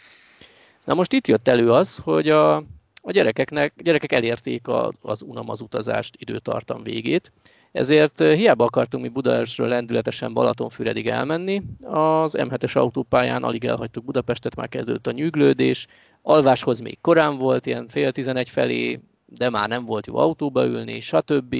[0.84, 2.56] Na most itt jött elő az, hogy a,
[3.02, 7.32] a gyerekeknek, gyerekek elérték a, az unam az utazást időtartam végét,
[7.72, 14.68] ezért hiába akartunk mi Budaörsről lendületesen Balatonfüredig elmenni, az M7-es autópályán alig elhagytuk Budapestet, már
[14.68, 15.86] kezdődött a nyűglődés,
[16.22, 21.00] alváshoz még korán volt, ilyen fél tizenegy felé de már nem volt jó autóba ülni,
[21.00, 21.56] stb.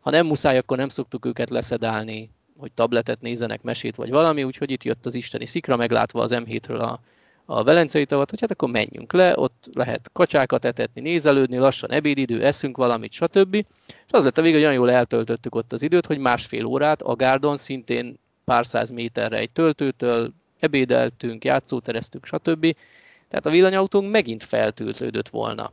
[0.00, 4.70] Ha nem muszáj, akkor nem szoktuk őket leszedálni, hogy tabletet nézzenek, mesét vagy valami, úgyhogy
[4.70, 7.00] itt jött az isteni szikra, meglátva az M7-ről a,
[7.44, 12.44] a Velencei tavat, hogy hát akkor menjünk le, ott lehet kacsákat etetni, nézelődni, lassan ebédidő,
[12.44, 13.54] eszünk valamit, stb.
[13.86, 17.02] És az lett a vége, hogy olyan jól eltöltöttük ott az időt, hogy másfél órát
[17.02, 22.76] a Gárdon szintén pár száz méterre egy töltőtől ebédeltünk, játszótereztünk, stb.
[23.28, 25.72] Tehát a villanyautónk megint feltöltődött volna.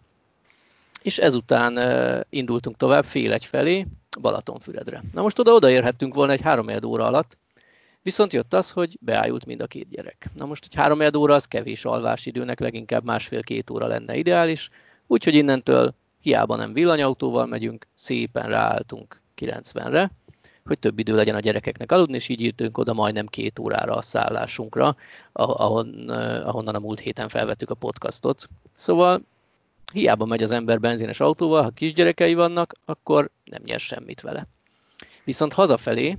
[1.02, 1.80] És ezután
[2.30, 3.86] indultunk tovább fél egy felé,
[4.22, 5.04] Balatonfüredre.
[5.14, 7.38] Na most oda odaérhettünk volna egy három óra alatt,
[8.02, 10.30] viszont jött az, hogy beájult mind a két gyerek.
[10.38, 14.70] Na most egy három óra az kevés alvásidőnek, leginkább másfél-két óra lenne ideális,
[15.08, 20.12] úgyhogy innentől hiába nem villanyautóval megyünk, szépen ráálltunk 90-re,
[20.66, 24.02] hogy több idő legyen a gyerekeknek aludni, és így írtunk oda majdnem két órára a
[24.02, 24.96] szállásunkra,
[25.32, 26.10] ahon,
[26.46, 28.48] ahonnan a múlt héten felvettük a podcastot.
[28.76, 29.22] Szóval
[29.92, 34.48] hiába megy az ember benzines autóval, ha kisgyerekei vannak, akkor nem nyer semmit vele.
[35.24, 36.18] Viszont hazafelé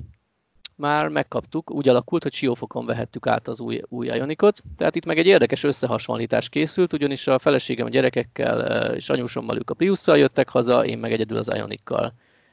[0.76, 5.18] már megkaptuk, úgy alakult, hogy siófokon vehettük át az új, új Ionikot, tehát itt meg
[5.18, 10.48] egy érdekes összehasonlítás készült, ugyanis a feleségem a gyerekekkel és anyósommal ők a prius jöttek
[10.48, 12.12] haza, én meg egyedül az Ionikkal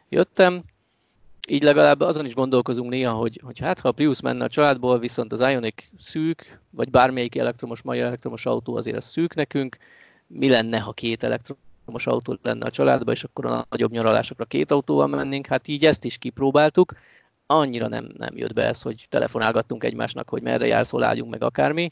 [0.10, 0.64] jöttem,
[1.50, 5.00] így legalább azon is gondolkozunk néha, hogy, hogy hát ha a Prius menne a családból,
[5.00, 9.78] viszont az Ionic szűk, vagy bármelyik elektromos, mai elektromos autó azért az szűk nekünk,
[10.30, 14.72] mi lenne, ha két elektromos autó lenne a családban, és akkor a nagyobb nyaralásokra két
[14.72, 16.94] autóval mennénk, hát így ezt is kipróbáltuk,
[17.46, 21.44] annyira nem, nem jött be ez, hogy telefonálgattunk egymásnak, hogy merre jársz, hol álljunk meg
[21.44, 21.92] akármi,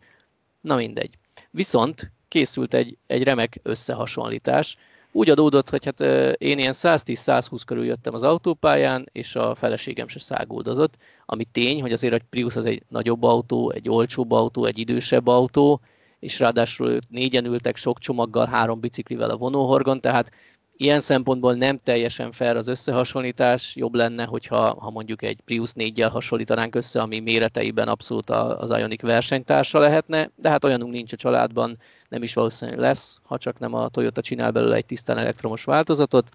[0.61, 1.17] na mindegy.
[1.51, 4.77] Viszont készült egy, egy remek összehasonlítás,
[5.11, 6.01] úgy adódott, hogy hát
[6.37, 11.91] én ilyen 110-120 körül jöttem az autópályán, és a feleségem se száguldozott, ami tény, hogy
[11.91, 15.81] azért a Prius az egy nagyobb autó, egy olcsóbb autó, egy idősebb autó,
[16.19, 20.31] és ráadásul ők négyen ültek sok csomaggal, három biciklivel a vonóhorgon, tehát
[20.79, 26.09] ilyen szempontból nem teljesen fair az összehasonlítás, jobb lenne, hogyha ha mondjuk egy Prius 4-jel
[26.11, 31.77] hasonlítanánk össze, ami méreteiben abszolút az Ionic versenytársa lehetne, de hát olyanunk nincs a családban,
[32.09, 36.29] nem is valószínűleg lesz, ha csak nem a Toyota csinál belőle egy tisztán elektromos változatot.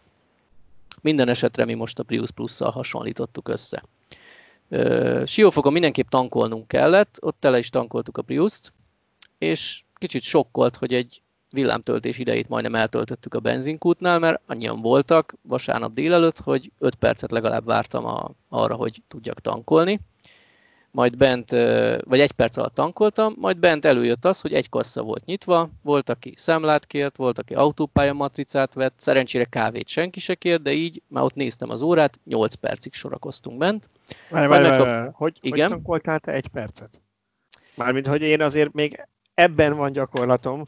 [1.01, 3.83] Minden esetre mi most a Prius Plus-szal hasonlítottuk össze.
[5.27, 8.73] Siófokon mindenképp tankolnunk kellett, ott tele is tankoltuk a Prius-t,
[9.43, 15.93] és kicsit sokkolt, hogy egy villámtöltés idejét majdnem eltöltöttük a benzinkútnál, mert annyian voltak vasárnap
[15.93, 20.01] délelőtt, hogy 5 percet legalább vártam a, arra, hogy tudjak tankolni.
[20.91, 21.51] Majd bent,
[22.05, 26.11] vagy egy perc alatt tankoltam, majd bent előjött az, hogy egy kassa volt nyitva, volt,
[26.11, 31.03] aki számlát kért, volt, aki autópálya matricát vett, szerencsére kávét senki se kért, de így
[31.09, 33.89] már ott néztem az órát, 8 percig sorakoztunk bent.
[34.31, 35.09] Várj, várj, várj, várj.
[35.13, 35.61] Hogy, Igen?
[35.61, 37.01] hogy tankoltál te egy percet?
[37.75, 40.65] Mármint, hogy én azért még ebben van gyakorlatom,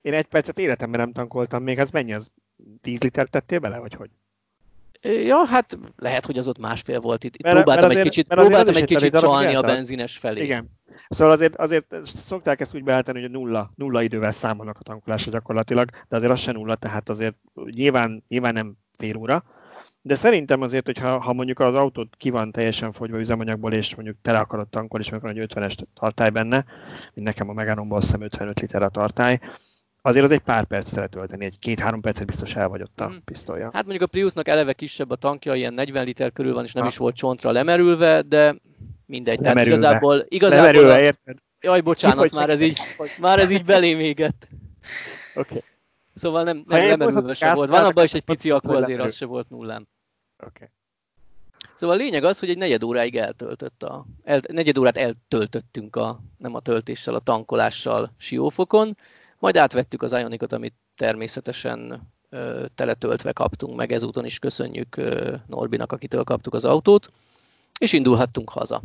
[0.00, 2.30] én egy percet életemben nem tankoltam még, az mennyi az?
[2.80, 4.10] 10 liter tettél bele, vagy hogy?
[5.26, 7.42] Ja, hát lehet, hogy az ott másfél volt itt.
[7.42, 10.42] Mert, próbáltam mert azért, egy kicsit, próbáltam egy kicsit csalni a benzines felé.
[10.42, 10.70] Igen.
[11.08, 15.30] Szóval azért, azért szokták ezt úgy beállítani, hogy a nulla, nulla idővel számolnak a tankolásra
[15.30, 17.34] gyakorlatilag, de azért az se nulla, tehát azért
[17.70, 19.44] nyilván, nyilván nem fél óra.
[20.06, 23.94] De szerintem azért, hogy ha, ha mondjuk az autót ki van teljesen fogyva üzemanyagból, és
[23.94, 26.64] mondjuk tele akarod tankolni, és mondjuk egy 50-es tartály benne,
[27.14, 29.40] mint nekem a Meganomból azt hiszem 55 liter a tartály,
[30.02, 33.24] azért az egy pár percre letölteni, egy két-három percet biztos el vagy ott a hmm.
[33.24, 33.70] pisztolya.
[33.72, 36.82] Hát mondjuk a Priusnak eleve kisebb a tankja, ilyen 40 liter körül van, és nem
[36.82, 36.88] ha.
[36.88, 38.54] is volt csontra lemerülve, de
[39.06, 39.40] mindegy.
[39.40, 41.00] Tehát igazából, igazából lemerülve, a...
[41.00, 41.38] érted?
[41.60, 42.78] Jaj, bocsánat, már ez így,
[43.20, 44.48] már ez így belém égett.
[45.34, 45.48] Oké.
[45.48, 45.62] Okay.
[46.14, 47.70] Szóval nem, nem lemerülve se volt.
[47.70, 49.88] Van abban is egy pici, akkor azért az se volt nullán.
[50.38, 50.68] Okay.
[51.76, 56.20] Szóval a lényeg az, hogy egy negyed óráig eltöltött a, el, negyed órát eltöltöttünk a,
[56.38, 58.96] nem a töltéssel, a tankolással Siófokon,
[59.38, 65.92] majd átvettük az Ionicot, amit természetesen ö, teletöltve kaptunk meg, ezúton is köszönjük ö, Norbinak,
[65.92, 67.08] akitől kaptuk az autót,
[67.78, 68.82] és indulhattunk haza.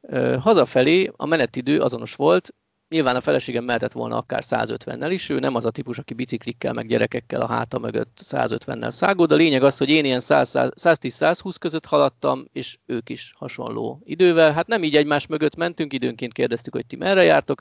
[0.00, 2.54] Ö, hazafelé a menetidő azonos volt,
[2.88, 6.72] Nyilván a feleségem mehetett volna akár 150-nel is, ő nem az a típus, aki biciklikkel,
[6.72, 11.54] meg gyerekekkel a háta mögött 150-nel szágol, de a lényeg az, hogy én ilyen 110-120
[11.58, 14.52] között haladtam, és ők is hasonló idővel.
[14.52, 17.60] Hát nem így egymás mögött mentünk, időnként kérdeztük, hogy ti merre jártok.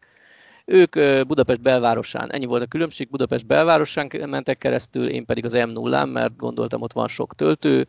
[0.65, 0.95] Ők
[1.27, 6.35] Budapest belvárosán, ennyi volt a különbség, Budapest belvárosán mentek keresztül, én pedig az M0-án, mert
[6.35, 7.87] gondoltam, ott van sok töltő,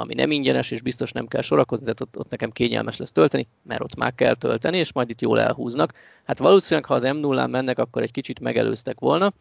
[0.00, 3.46] ami nem ingyenes, és biztos nem kell sorakozni, tehát ott, ott nekem kényelmes lesz tölteni,
[3.62, 5.92] mert ott már kell tölteni, és majd itt jól elhúznak.
[6.24, 9.32] Hát valószínűleg, ha az m 0 mennek, akkor egy kicsit megelőztek volna,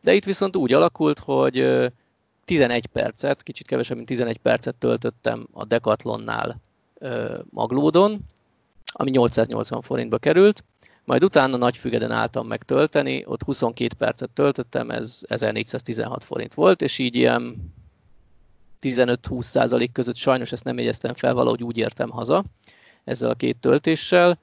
[0.00, 1.66] de itt viszont úgy alakult, hogy
[2.44, 6.60] 11 percet, kicsit kevesebb, mint 11 percet töltöttem a Decathlonnál
[7.50, 8.18] Maglódon,
[8.92, 10.64] ami 880 forintba került,
[11.04, 16.98] Majd utána Nagyfügeden álltam meg tölteni, ott 22 percet töltöttem, ez 1416 forint volt, és
[16.98, 17.72] így ilyen
[18.84, 22.44] 15-20 százalék között sajnos ezt nem jegyeztem fel, valahogy úgy értem haza
[23.04, 24.38] ezzel a két töltéssel.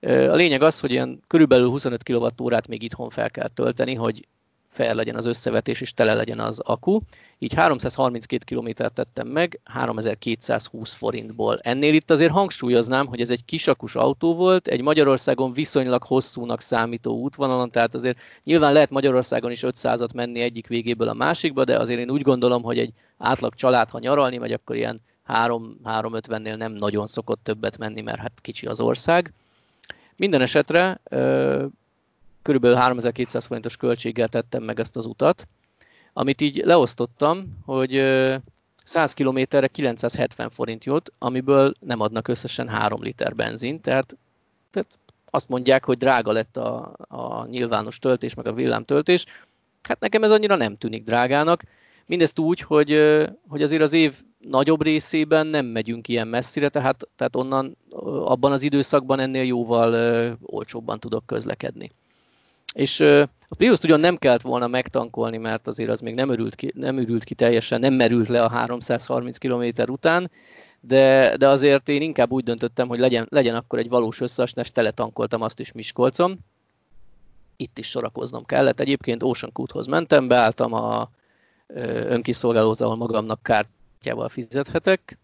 [0.00, 4.28] A lényeg az, hogy ilyen körülbelül 25 kWh-át még itthon fel kell tölteni, hogy
[4.72, 7.00] fel legyen az összevetés és tele legyen az akku.
[7.38, 11.58] Így 332 kilométert tettem meg, 3220 forintból.
[11.62, 17.20] Ennél itt azért hangsúlyoznám, hogy ez egy kisakus autó volt, egy Magyarországon viszonylag hosszúnak számító
[17.20, 22.00] útvonalon, tehát azért nyilván lehet Magyarországon is 500-at menni egyik végéből a másikba, de azért
[22.00, 27.06] én úgy gondolom, hogy egy átlag család, ha nyaralni megy, akkor ilyen 3-350-nél nem nagyon
[27.06, 29.32] szokott többet menni, mert hát kicsi az ország.
[30.16, 31.00] Minden esetre
[32.42, 35.48] körülbelül 3200 forintos költséggel tettem meg ezt az utat,
[36.12, 38.02] amit így leosztottam, hogy
[38.84, 44.16] 100 kilométerre 970 forint jut, amiből nem adnak összesen 3 liter benzin, tehát,
[44.70, 44.98] tehát
[45.30, 49.24] azt mondják, hogy drága lett a, a nyilvános töltés, meg a villámtöltés.
[49.82, 51.62] Hát nekem ez annyira nem tűnik drágának.
[52.06, 53.00] Mindezt úgy, hogy,
[53.48, 57.76] hogy azért az év nagyobb részében nem megyünk ilyen messzire, tehát, tehát onnan
[58.24, 61.90] abban az időszakban ennél jóval olcsóbban tudok közlekedni.
[62.72, 66.72] És a Prius ugyan nem kellett volna megtankolni, mert azért az még nem örült ki,
[66.74, 70.30] nem örült ki teljesen, nem merült le a 330 km után,
[70.80, 75.42] de, de azért én inkább úgy döntöttem, hogy legyen, legyen akkor egy valós összeasnás, teletankoltam
[75.42, 76.38] azt is Miskolcon.
[77.56, 78.80] Itt is sorakoznom kellett.
[78.80, 81.10] Egyébként Ocean Kúthoz mentem, beálltam a
[81.66, 85.18] önkiszolgálóhoz, ahol magamnak kártyával fizethetek.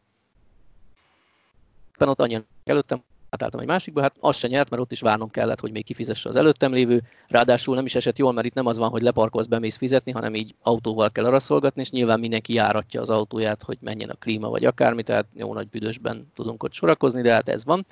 [1.98, 5.60] Ott annyian előttem átálltam egy másikba, hát az se nyert, mert ott is várnom kellett,
[5.60, 7.02] hogy még kifizesse az előttem lévő.
[7.28, 10.34] Ráadásul nem is esett jól, mert itt nem az van, hogy leparkolsz, bemész fizetni, hanem
[10.34, 14.48] így autóval kell arra szolgatni, és nyilván mindenki járatja az autóját, hogy menjen a klíma
[14.48, 17.86] vagy akármi, tehát jó nagy büdösben tudunk ott sorakozni, de hát ez van.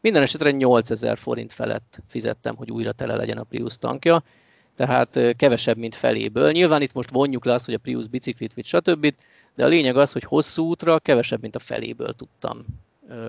[0.00, 4.22] Minden esetre 8000 forint felett fizettem, hogy újra tele legyen a Prius tankja,
[4.74, 6.50] tehát kevesebb, mint feléből.
[6.50, 9.14] Nyilván itt most vonjuk le azt, hogy a Prius biciklit vitt, stb.,
[9.54, 12.64] de a lényeg az, hogy hosszú útra kevesebb, mint a feléből tudtam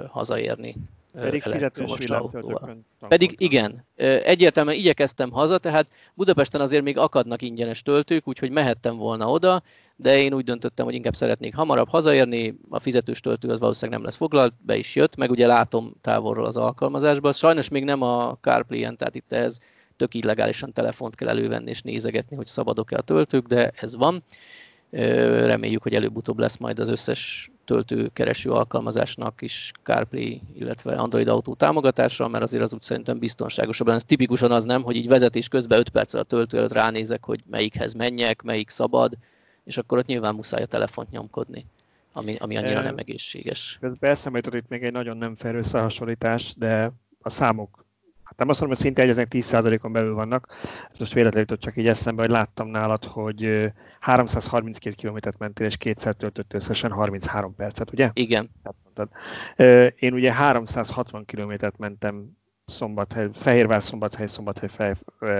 [0.08, 0.76] hazaérni
[1.14, 2.78] pedig elektromos autóval.
[3.08, 3.86] Pedig igen,
[4.24, 9.64] egyértelműen igyekeztem haza, tehát Budapesten azért még akadnak ingyenes töltők, úgyhogy mehettem volna oda,
[9.96, 14.08] de én úgy döntöttem, hogy inkább szeretnék hamarabb hazaérni, a fizetős töltő az valószínűleg nem
[14.08, 17.32] lesz foglalt, be is jött, meg ugye látom távolról az alkalmazásban.
[17.32, 19.58] Sajnos még nem a CarPlay-en, tehát itt ez
[19.98, 24.24] tök illegálisan telefont kell elővenni és nézegetni, hogy szabadok-e a töltők, de ez van.
[24.90, 32.28] Reméljük, hogy előbb-utóbb lesz majd az összes töltőkereső alkalmazásnak is CarPlay, illetve Android Auto támogatása,
[32.28, 33.88] mert azért az úgy szerintem biztonságosabb.
[33.88, 37.40] Ez tipikusan az nem, hogy így vezetés közben 5 perccel a töltő előtt ránézek, hogy
[37.50, 39.18] melyikhez menjek, melyik szabad,
[39.64, 41.66] és akkor ott nyilván muszáj a telefont nyomkodni,
[42.14, 43.78] ami, ami annyira nem egészséges.
[43.82, 47.83] Közben eszembe jutott itt még egy nagyon nem fair összehasonlítás, de a számok
[48.34, 50.48] hát nem azt mondom, hogy szinte egy 10%-on belül vannak.
[50.92, 55.78] Ez most véletlenül jutott csak így eszembe, hogy láttam nálad, hogy 332 kilométert mentél, és
[55.78, 58.10] kétszer töltöttél összesen 33 percet, ugye?
[58.14, 58.50] Igen.
[59.96, 64.96] Én ugye 360 kilométert mentem Szombathely, Fehérvár, Szombathely, Szombathely,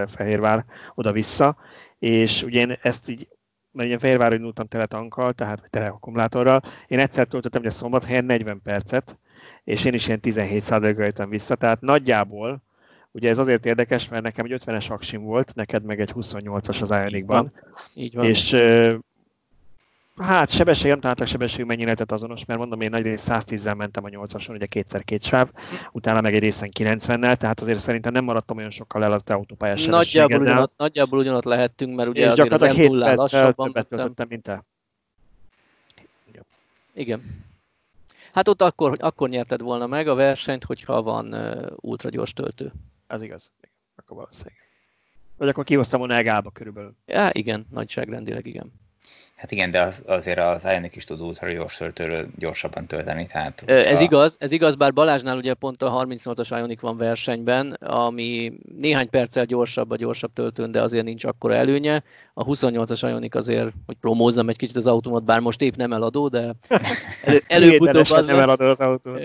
[0.08, 1.58] Fehérvár, oda-vissza,
[2.00, 3.28] és ugye én ezt így
[3.72, 6.62] mert ugye Fehérváron indultam tele tankkal, tehát tele akkumulátorral.
[6.88, 9.18] Én egyszer töltöttem ugye Szombathelyen 40 percet,
[9.64, 12.62] és én is ilyen 17% ra jöttem vissza, tehát nagyjából
[13.16, 16.90] Ugye ez azért érdekes, mert nekem egy 50-es aksim volt, neked meg egy 28-as az
[16.90, 17.54] Ionicban.
[17.96, 18.26] Így van.
[18.26, 18.58] És
[20.18, 24.04] hát sebesség, nem találtak sebesség mennyi lehetett azonos, mert mondom, én nagy rész 110-zel mentem
[24.04, 25.50] a 8-ason, ugye kétszer két sáv,
[25.92, 29.86] utána meg egy részen 90-nel, tehát azért szerintem nem maradtam olyan sokkal el az autópályás
[29.86, 34.28] nagyjából, ugyanott, nagyjából ugyanott lehettünk, mert ugye azért az m 0 lassabban mentem.
[34.30, 34.64] mint te.
[36.94, 37.22] Igen.
[38.34, 42.72] Hát ott akkor, akkor nyerted volna meg a versenyt, hogyha van uh, ultragyors töltő.
[43.14, 43.52] Ez igaz.
[43.96, 44.58] Akkor valószínűleg.
[45.38, 46.96] Vagy akkor kihoztam volna Egába körülbelül.
[47.06, 48.74] Ja, igen, nagyságrendileg igen.
[49.44, 53.28] Hát igen, de az, azért az Ionic is tud ultra gyors töltőről gyorsabban tölteni.
[53.32, 54.04] Tehát ez a...
[54.04, 59.46] igaz, ez igaz, bár Balázsnál ugye pont a 38-as Ionic van versenyben, ami néhány perccel
[59.46, 62.04] gyorsabb a gyorsabb töltőn, de azért nincs akkora előnye.
[62.34, 66.28] A 28-as Ionic azért, hogy promózzam egy kicsit az autómat, bár most épp nem eladó,
[66.28, 66.54] de
[67.24, 69.22] elő, előbb-utóbb az nem eladó az autót.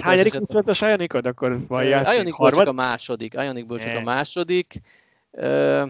[0.00, 1.26] Hányadik 28-as Ionicod?
[1.26, 3.34] Akkor van Ionicból csak a második.
[3.34, 4.80] Ionicból csak a második.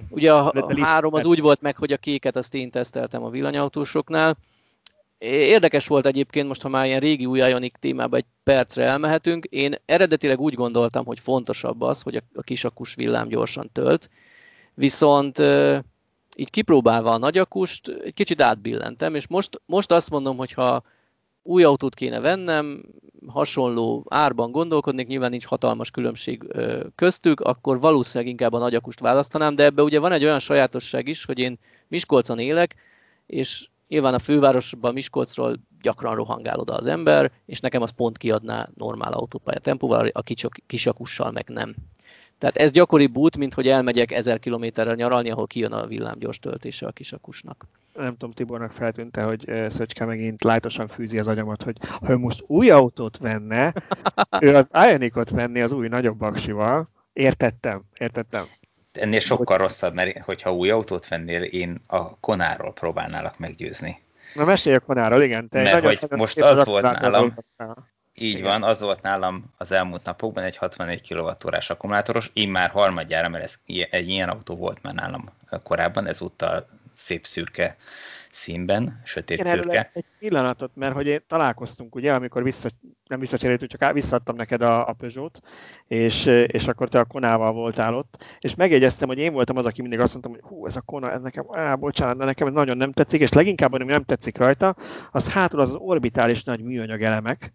[0.09, 4.36] Ugye a, három az úgy volt meg, hogy a kéket azt én teszteltem a villanyautósoknál.
[5.18, 9.74] Érdekes volt egyébként, most ha már ilyen régi új Ionic témába egy percre elmehetünk, én
[9.84, 14.11] eredetileg úgy gondoltam, hogy fontosabb az, hogy a, kisakus villám gyorsan tölt,
[14.74, 15.38] viszont
[16.36, 20.82] így kipróbálva a nagyakust, egy kicsit átbillentem, és most, most azt mondom, hogy ha
[21.43, 22.82] új autót kéne vennem,
[23.26, 26.43] hasonló árban gondolkodnék, nyilván nincs hatalmas különbség
[26.95, 31.24] köztük, akkor valószínűleg inkább a nagyakust választanám, de ebbe ugye van egy olyan sajátosság is,
[31.24, 32.74] hogy én Miskolcon élek,
[33.26, 38.68] és nyilván a fővárosban Miskolcról gyakran rohangál oda az ember, és nekem az pont kiadná
[38.74, 40.22] normál autópálya tempóval, a
[40.66, 41.74] kisakussal meg nem.
[42.43, 46.86] Tehát ez gyakoribb út, mint hogy elmegyek ezer kilométerrel nyaralni, ahol kijön a villámgyors töltése
[46.86, 47.66] a kisakusnak.
[47.95, 52.45] Nem tudom, Tibornak feltűnte, hogy Szöcske megint lájtosan fűzi az agyamat, hogy ha ő most
[52.47, 53.72] új autót venne,
[54.40, 56.88] ő az Ionicot venni az új nagyobb aksival.
[57.12, 58.45] Értettem, értettem.
[58.93, 64.03] Ennél sokkal rosszabb, mert hogyha új autót vennél, én a Konáról próbálnálak meggyőzni.
[64.34, 65.49] Na mesélj a Konáról, igen.
[65.49, 67.34] Te mert hogy most az volt nálam,
[68.14, 68.42] így Igen.
[68.42, 73.44] van, az volt nálam az elmúlt napokban egy 64 kWh akkumulátoros, én már harmadjára, mert
[73.44, 73.58] ez,
[73.90, 75.30] egy ilyen autó volt már nálam
[75.62, 77.76] korábban, ezúttal szép szürke
[78.30, 79.90] színben, sötét Igen, szürke.
[79.92, 82.68] Egy pillanatot, mert hogy én találkoztunk, ugye, amikor vissza,
[83.06, 85.40] nem visszacseréltünk, csak visszaadtam neked a, a Peugeot,
[85.86, 89.80] és, és akkor te a Konával voltál ott, és megjegyeztem, hogy én voltam az, aki
[89.80, 92.52] mindig azt mondtam, hogy hú, ez a Kona, ez nekem, á, bocsánat, de nekem ez
[92.52, 94.76] nagyon nem tetszik, és leginkább, ami nem tetszik rajta,
[95.10, 97.52] az hátul az orbitális nagy műanyag elemek,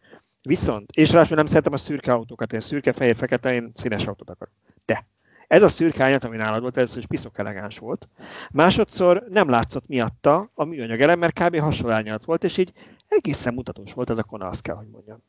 [0.47, 4.29] Viszont, és ráadásul nem szeretem a szürke autókat, én szürke, fehér, fekete, én színes autót
[4.29, 4.53] akarok.
[4.85, 5.05] De
[5.47, 8.07] ez a szürke ányat, ami nálad volt, ez is piszok elegáns volt.
[8.51, 11.59] Másodszor nem látszott miatta a műanyag elem, mert kb.
[11.59, 12.71] hasonló volt, és így
[13.07, 15.23] egészen mutatós volt ez a Kona, azt kell, hogy mondjam.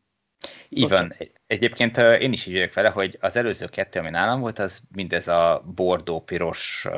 [0.68, 1.14] Így van.
[1.46, 5.28] Egyébként én is így vagyok vele, hogy az előző kettő, ami nálam volt, az mindez
[5.28, 6.88] a bordó piros,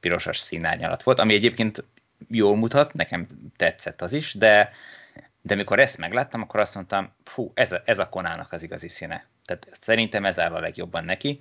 [0.00, 1.84] pirosas színárnyalat volt, ami egyébként
[2.28, 3.26] jól mutat, nekem
[3.56, 4.70] tetszett az is, de
[5.42, 8.88] de mikor ezt megláttam, akkor azt mondtam, fú, ez a, ez a konának az igazi
[8.88, 9.26] színe.
[9.44, 11.40] Tehát szerintem ez áll a legjobban neki.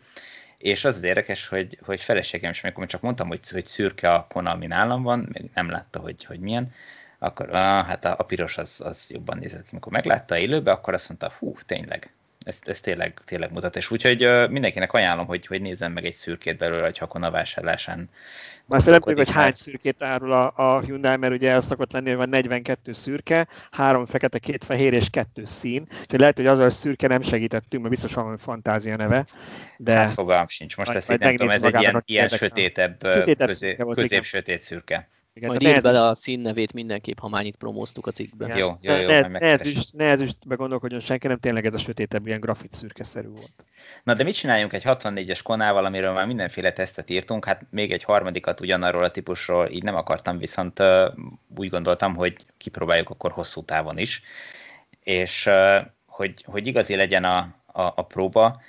[0.58, 4.28] És az az érdekes, hogy, hogy feleségem is, amikor csak mondtam, hogy, hogy szürke a
[4.30, 6.74] kona, ami nálam van, még nem látta, hogy, hogy milyen,
[7.20, 9.68] akkor ah, hát a, a piros az, az jobban nézett.
[9.72, 12.14] Amikor meglátta élőbe, akkor azt mondta, hú, tényleg,
[12.46, 13.76] ez, ez tényleg, tényleg mutat.
[13.76, 17.32] És úgyhogy uh, mindenkinek ajánlom, hogy, hogy nézzen meg egy szürkét belőle, hogy hakon a
[17.32, 18.10] vásárlásán.
[18.66, 22.18] Már tudjuk, hogy hány szürkét árul a, a Hyundai, mert ugye el szokott lenni, hogy
[22.18, 25.88] van 42 szürke, három fekete, két fehér és kettő szín.
[26.02, 29.26] Úgyhogy lehet, hogy az a szürke nem segítettünk, mert biztos van fantázia neve.
[29.78, 29.94] De...
[29.94, 30.78] Hát fogalmam sincs.
[30.78, 32.98] Most ezt így nem tudom, ez egy ilyen, ilyen sötétebb,
[33.34, 35.08] közé, közép sötét szürke.
[35.34, 38.58] Igen, Majd írd bele a színnevét mindenképp, ha már itt promóztuk a cikkbe.
[38.58, 39.08] Jó, jó, jó.
[39.08, 42.40] Ne, ne, ez is, ne ez is begondolkodjon senki, nem tényleg ez a sötétebb, ilyen
[42.40, 43.52] grafit szürkeszerű volt.
[44.04, 48.04] Na de mit csináljunk egy 64-es konával, amiről már mindenféle tesztet írtunk, hát még egy
[48.04, 51.06] harmadikat ugyanarról a típusról így nem akartam, viszont uh,
[51.56, 54.22] úgy gondoltam, hogy kipróbáljuk akkor hosszú távon is,
[55.04, 58.62] és uh, hogy, hogy igazi legyen a, a, a próba,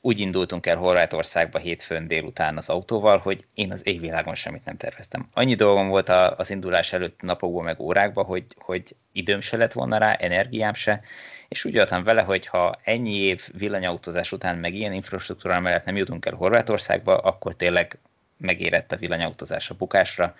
[0.00, 5.28] úgy indultunk el Horvátországba hétfőn délután az autóval, hogy én az égvilágon semmit nem terveztem.
[5.34, 9.98] Annyi dolgom volt az indulás előtt napokban meg órákban, hogy, hogy időm se lett volna
[9.98, 11.00] rá, energiám se,
[11.48, 15.96] és úgy voltam vele, hogy ha ennyi év villanyautózás után meg ilyen infrastruktúra mellett nem
[15.96, 17.98] jutunk el Horvátországba, akkor tényleg
[18.36, 20.34] megérett a villanyautózás a bukásra.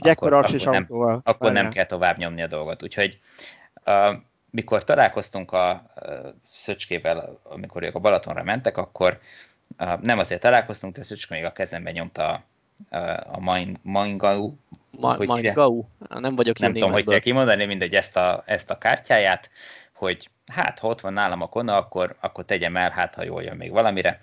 [0.00, 0.86] akkor, akkor, nem,
[1.24, 2.82] akkor nem kell tovább nyomni a dolgot.
[2.82, 3.18] Úgyhogy
[3.84, 4.16] uh,
[4.52, 5.82] mikor találkoztunk a
[6.52, 9.20] Szöcskével, amikor ők a Balatonra mentek, akkor
[10.00, 12.44] nem azért találkoztunk, de Szöcske még a kezemben nyomta
[13.24, 13.40] a
[13.82, 14.54] Mangau.
[14.90, 15.84] Mangau?
[16.08, 19.50] Nem vagyok Nem tudom, hogy kell kimondani, mindegy ezt a, ezt a kártyáját,
[19.92, 23.42] hogy hát, ha ott van nálam a kona, akkor, akkor tegyem el, hát, ha jól
[23.42, 24.18] jön még valamire.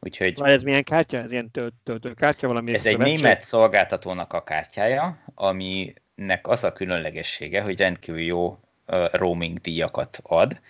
[0.00, 0.38] Úgyhogy...
[0.38, 1.18] Vagy ez milyen kártya?
[1.18, 1.50] Ez ilyen
[1.82, 2.46] töltőkártya?
[2.46, 8.58] Valami ez egy német szolgáltatónak a kártyája, aminek az a különlegessége, hogy rendkívül jó
[9.10, 10.60] roaming díjakat ad.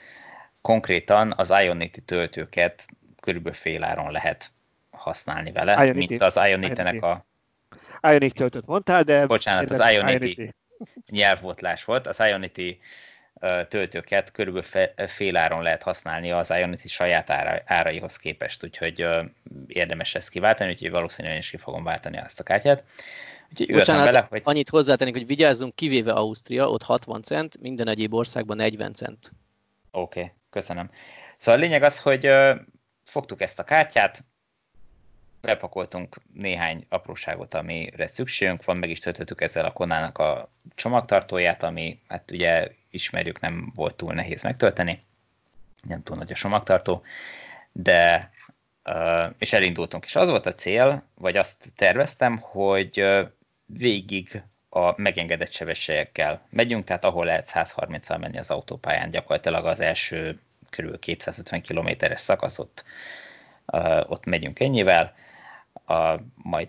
[0.61, 2.87] Konkrétan az Ionity töltőket
[3.21, 4.51] körülbelül fél áron lehet
[4.91, 6.09] használni vele, Ionity.
[6.09, 7.27] mint az Ionity-nek a...
[8.03, 9.27] Ionity töltőt mondtál, de...
[9.27, 10.55] Bocsánat, az Ionity, Ionity.
[11.11, 12.07] nyelvvotlás volt.
[12.07, 12.79] Az Ionity
[13.69, 19.07] töltőket körülbelül fél áron lehet használni az Ionity saját ára, áraihoz képest, úgyhogy
[19.67, 22.85] érdemes ezt kiváltani, úgyhogy valószínűleg is ki fogom váltani azt a kártyát.
[23.51, 24.41] Úgyhogy Bocsánat, vele, hogy...
[24.45, 29.33] annyit hozzátennék, hogy vigyázzunk, kivéve Ausztria, ott 60 cent, minden egyéb országban 40 cent.
[29.91, 30.91] Oké, okay, köszönöm.
[31.37, 32.57] Szóval a lényeg az, hogy uh,
[33.05, 34.25] fogtuk ezt a kártyát,
[35.41, 42.01] bepakoltunk néhány apróságot, amire szükségünk van, meg is töltöttük ezzel a konának a csomagtartóját, ami
[42.09, 45.03] hát ugye ismerjük, nem volt túl nehéz megtölteni,
[45.83, 47.03] nem túl nagy a csomagtartó,
[47.73, 48.31] de
[49.39, 50.05] és elindultunk.
[50.05, 53.05] És az volt a cél, vagy azt terveztem, hogy
[53.67, 60.39] végig a megengedett sebességekkel megyünk, tehát ahol lehet 130-al menni az autópályán, gyakorlatilag az első
[60.71, 60.99] kb.
[60.99, 62.85] 250 kilométeres szakaszot
[64.07, 65.15] ott megyünk ennyivel.
[65.87, 66.69] a, majd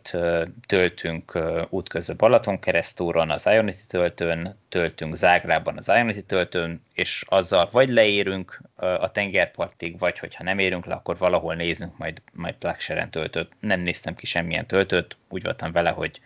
[0.66, 1.40] töltünk
[1.70, 8.62] útközben Balaton keresztúron, az Ionity töltőn, töltünk Zágrában az Ionity töltőn, és azzal vagy leérünk
[8.76, 13.52] a tengerpartig, vagy hogyha nem érünk le, akkor valahol nézünk majd, majd Plakseren töltőt.
[13.60, 16.22] Nem néztem ki semmilyen töltőt, úgy voltam vele, hogy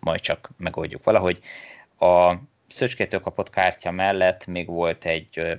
[0.00, 1.40] majd csak megoldjuk valahogy.
[1.98, 2.34] A
[2.68, 5.58] Szöcsketől kapott kártya mellett még volt egy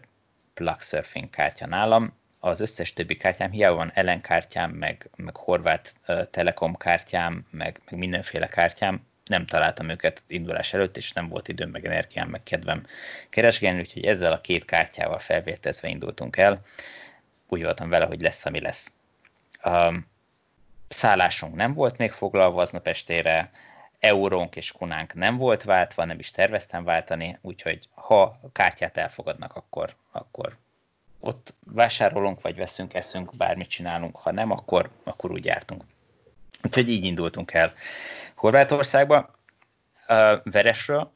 [0.54, 5.94] Plug Surfing kártya nálam, az összes többi kártyám, hiába van Ellen kártyám, meg, meg Horvát
[6.32, 11.70] Telekom kártyám, meg, meg mindenféle kártyám, nem találtam őket indulás előtt, és nem volt időm,
[11.70, 12.86] meg energiám, meg kedvem
[13.30, 16.62] keresgélni, úgyhogy ezzel a két kártyával felvértezve indultunk el.
[17.48, 18.94] Úgy voltam vele, hogy lesz, ami lesz.
[19.64, 20.08] Um,
[20.88, 23.52] szállásunk nem volt még foglalva aznap estére,
[24.00, 29.96] eurónk és kunánk nem volt váltva, nem is terveztem váltani, úgyhogy ha kártyát elfogadnak, akkor,
[30.12, 30.58] akkor
[31.20, 35.84] ott vásárolunk, vagy veszünk, eszünk, bármit csinálunk, ha nem, akkor, akkor úgy jártunk.
[36.64, 37.74] Úgyhogy így indultunk el
[38.36, 39.38] Horvátországba,
[40.44, 41.12] Veresről,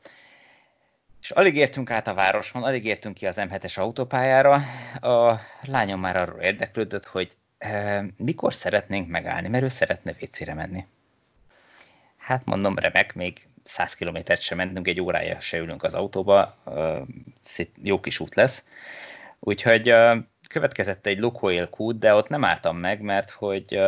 [1.22, 4.54] és alig értünk át a városon, alig értünk ki az M7-es autópályára,
[5.02, 7.38] a lányom már arról érdeklődött, hogy
[8.18, 10.86] mikor szeretnénk megállni, mert ő szeretne vécére menni.
[12.24, 16.58] Hát mondom, remek, még 100 kilométert sem mentünk, egy órája se ülünk az autóba,
[17.84, 18.66] jó kis út lesz.
[19.40, 19.94] Úgyhogy
[20.50, 23.80] következett egy Lukoil kút, de ott nem álltam meg, mert hogy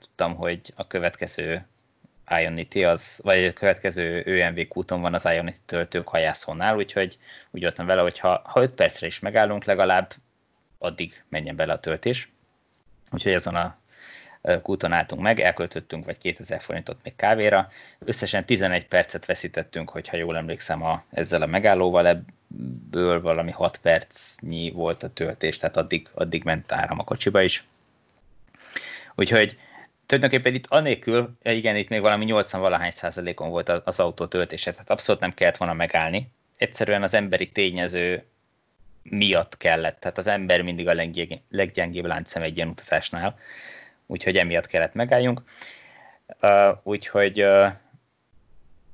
[0.00, 1.66] tudtam, hogy a következő
[2.28, 7.18] Ionity, az, vagy a következő ÖMV kúton van az Ionity töltők hajászónál, úgyhogy
[7.50, 10.12] úgy voltam vele, hogy ha, ha 5 percre is megállunk, legalább
[10.78, 12.32] addig menjen bele a töltés.
[13.10, 13.76] Úgyhogy azon a
[14.62, 17.68] kúton álltunk meg, elköltöttünk vagy 2000 forintot még kávéra.
[17.98, 24.70] Összesen 11 percet veszítettünk, hogyha jól emlékszem a, ezzel a megállóval, ebből valami 6 percnyi
[24.70, 27.64] volt a töltés, tehát addig, addig ment áram a kocsiba is.
[29.14, 29.58] Úgyhogy
[30.06, 34.90] tulajdonképpen itt anélkül, igen, itt még valami 80 valahány százalékon volt az autó töltése, tehát
[34.90, 36.30] abszolút nem kellett volna megállni.
[36.56, 38.24] Egyszerűen az emberi tényező
[39.02, 40.94] miatt kellett, tehát az ember mindig a
[41.50, 43.38] leggyengébb láncszem egy ilyen utazásnál,
[44.06, 45.42] úgyhogy emiatt kellett megálljunk.
[46.40, 47.72] Uh, úgyhogy uh,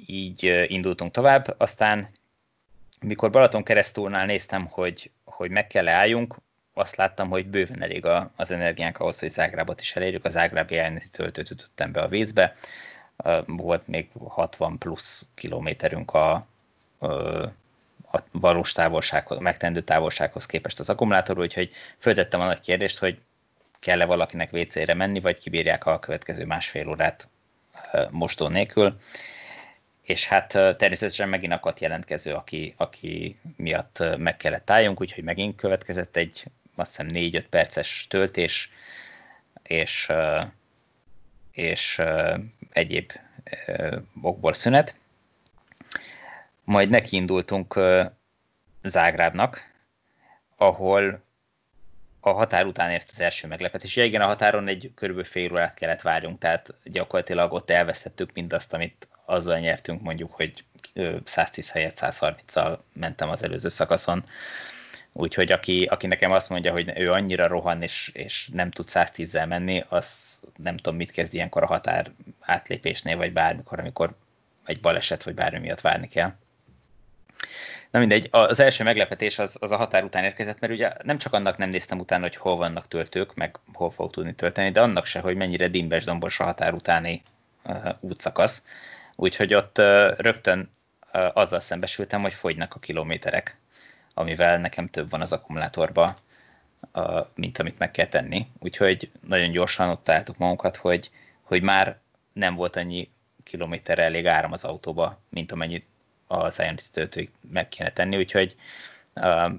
[0.06, 2.08] így uh, indultunk tovább, aztán
[3.00, 6.36] mikor Balaton keresztúlnál néztem, hogy, hogy meg kell álljunk,
[6.74, 10.24] azt láttam, hogy bőven elég a, az energiánk ahhoz, hogy Zágrábot is elérjük.
[10.24, 12.54] A Zágrábi elnöki töltőt ütöttem be a vízbe.
[13.46, 16.32] Volt még 60 plusz kilométerünk a,
[18.12, 23.18] a valós távolsághoz, megtendő távolsághoz képest az akkumulátorról, úgyhogy föltettem a nagy kérdést, hogy
[23.82, 27.28] kell-e valakinek WC-re menni, vagy kibírják a következő másfél órát
[28.10, 28.98] mostó nélkül.
[30.02, 36.16] És hát természetesen megint akadt jelentkező, aki, aki miatt meg kellett álljunk, úgyhogy megint következett
[36.16, 38.70] egy azt hiszem 4-5 perces töltés,
[39.62, 40.12] és,
[41.52, 42.02] és
[42.72, 43.12] egyéb
[44.22, 44.94] okból szünet.
[46.64, 47.80] Majd nekiindultunk
[48.82, 49.70] Zágrábnak,
[50.56, 51.22] ahol
[52.24, 53.96] a határ után ért az első meglepetés.
[53.96, 58.72] Ja, igen, a határon egy körülbelül fél órát kellett várjunk, tehát gyakorlatilag ott elvesztettük mindazt,
[58.72, 60.64] amit azzal nyertünk, mondjuk, hogy
[61.24, 64.24] 110 helyett 130-al mentem az előző szakaszon.
[65.12, 69.48] Úgyhogy aki, aki nekem azt mondja, hogy ő annyira rohan, és, és nem tud 110-zel
[69.48, 72.10] menni, az nem tudom, mit kezd ilyenkor a határ
[72.40, 74.14] átlépésnél, vagy bármikor, amikor
[74.64, 76.34] egy baleset, vagy bármi miatt várni kell.
[77.92, 81.32] Na mindegy, az első meglepetés az, az a határ után érkezett, mert ugye nem csak
[81.32, 85.06] annak nem néztem utána, hogy hol vannak töltők, meg hol fog tudni tölteni, de annak
[85.06, 87.22] se, hogy mennyire dimbes dombos a határ utáni
[87.64, 88.62] uh, útszakasz.
[89.16, 90.70] Úgyhogy ott uh, rögtön
[91.12, 93.56] uh, azzal szembesültem, hogy fogynak a kilométerek,
[94.14, 96.14] amivel nekem több van az akkumulátorba,
[96.94, 98.46] uh, mint amit meg kell tenni.
[98.58, 101.10] Úgyhogy nagyon gyorsan ott találtuk magunkat, hogy,
[101.42, 101.98] hogy már
[102.32, 103.10] nem volt annyi
[103.44, 105.86] kilométerre elég áram az autóba, mint amennyit
[106.38, 108.56] az Ionity töltőig meg kéne tenni, úgyhogy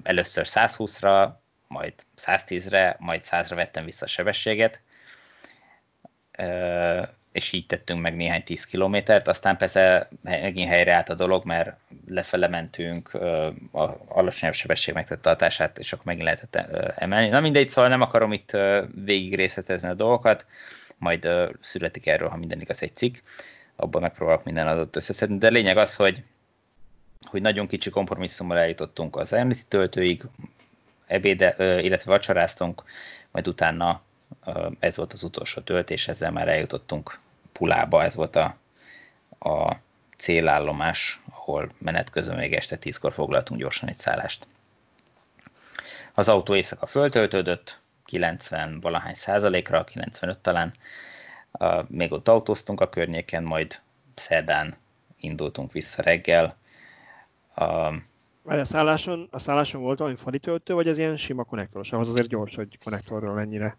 [0.02, 1.28] először 120-ra,
[1.66, 4.80] majd 110-re, majd 100-ra vettem vissza a sebességet,
[7.32, 12.48] és így tettünk meg néhány 10 kilométert, aztán persze megint helyreállt a dolog, mert lefele
[12.48, 13.14] mentünk,
[13.72, 16.56] a alacsonyabb sebesség megtartását, és akkor megint lehetett
[16.96, 17.28] emelni.
[17.28, 18.56] Na mindegy, szóval nem akarom itt
[19.04, 20.46] végig részletezni a dolgokat,
[20.96, 21.28] majd
[21.60, 23.16] születik erről, ha minden igaz, egy cikk,
[23.76, 26.22] abban megpróbálok minden adott összeszedni, de lényeg az, hogy
[27.24, 30.22] hogy nagyon kicsi kompromisszummal eljutottunk az Ionity töltőig,
[31.06, 32.82] ebéde, illetve vacsoráztunk,
[33.30, 34.02] majd utána
[34.78, 37.18] ez volt az utolsó töltés, ezzel már eljutottunk
[37.52, 38.56] Pulába, ez volt a,
[39.38, 39.76] a
[40.16, 44.46] célállomás, ahol menet közben még este tízkor foglaltunk gyorsan egy szállást.
[46.14, 50.72] Az autó éjszaka föltöltődött, 90 valahány százalékra, 95 talán,
[51.86, 53.80] még ott autóztunk a környéken, majd
[54.14, 54.76] szerdán
[55.16, 56.56] indultunk vissza reggel.
[57.54, 61.92] Várj, a szálláson, a szálláson volt valami töltő, vagy ez ilyen sima konnektoros?
[61.92, 63.76] Ahhoz azért gyors, hogy konnektorról ennyire.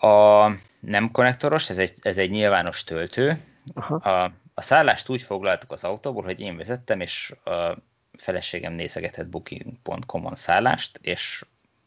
[0.00, 0.46] A
[0.80, 3.44] nem konnektoros, ez egy, ez egy nyilvános töltő.
[3.74, 3.94] Aha.
[3.94, 7.76] A, a szállást úgy foglaltuk az autóból, hogy én vezettem, és a
[8.16, 11.44] feleségem nézegetett booking.com-on szállást, és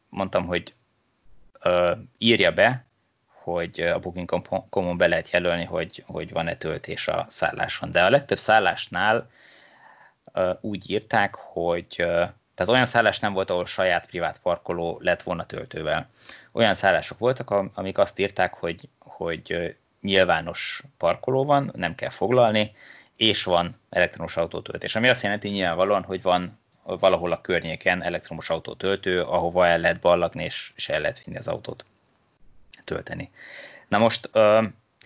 [0.10, 0.74] mondtam, hogy
[1.64, 2.86] uh, írja be,
[3.28, 7.92] hogy a booking.com-on be lehet jelölni, hogy, hogy van-e töltés a szálláson.
[7.92, 9.30] De a legtöbb szállásnál
[10.62, 11.96] úgy írták, hogy
[12.56, 16.10] tehát olyan szállás nem volt, ahol saját privát parkoló lett volna töltővel.
[16.52, 22.76] Olyan szállások voltak, amik azt írták, hogy, hogy nyilvános parkoló van, nem kell foglalni,
[23.16, 24.96] és van elektromos autótöltés.
[24.96, 30.44] Ami azt jelenti nyilvánvalóan, hogy van valahol a környéken elektromos autótöltő, ahova el lehet ballagni,
[30.44, 31.86] és, és el lehet vinni az autót
[32.84, 33.32] tölteni.
[33.88, 34.30] Na most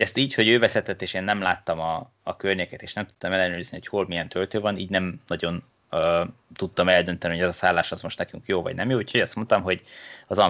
[0.02, 3.32] ezt így, hogy ő vezetett, és én nem láttam a, a környéket, és nem tudtam
[3.32, 7.54] ellenőrizni, hogy hol milyen töltő van, így nem nagyon uh, tudtam eldönteni, hogy ez a
[7.54, 9.84] szállás az most nekünk jó vagy nem jó, úgyhogy azt mondtam, hogy
[10.28, 10.41] az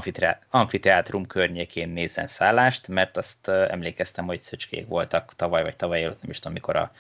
[0.49, 6.21] amfiteátrum környékén nézzen szállást, mert azt uh, emlékeztem, hogy szöcskék voltak tavaly vagy tavaly előtt,
[6.21, 6.91] nem is tudom mikor a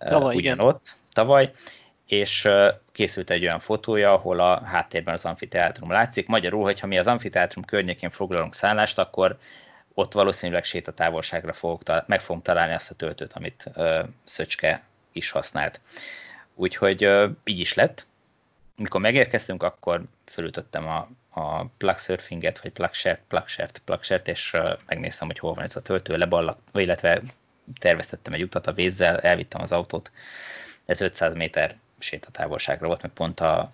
[0.00, 0.98] uh, tavaly, ugyanott, igen.
[1.12, 1.52] tavaly,
[2.06, 6.26] és uh, készült egy olyan fotója, ahol a háttérben az amfiteátrum látszik.
[6.26, 9.38] Magyarul, hogyha mi az amfiteátrum környékén foglalunk szállást, akkor
[9.98, 14.82] ott valószínűleg sétatávolságra fogok, meg fogom találni azt a töltőt, amit uh, Szöcske
[15.12, 15.80] is használt.
[16.54, 18.06] Úgyhogy uh, így is lett.
[18.76, 21.08] Mikor megérkeztünk, akkor fölütöttem a,
[21.40, 25.54] a plug surfinget, vagy plug share plug share plug share és uh, megnéztem, hogy hol
[25.54, 27.22] van ez a töltő, leballak, illetve
[27.78, 30.10] terveztettem egy utat a vízzel, elvittem az autót.
[30.86, 33.72] Ez 500 méter sétatávolságra volt, meg pont a,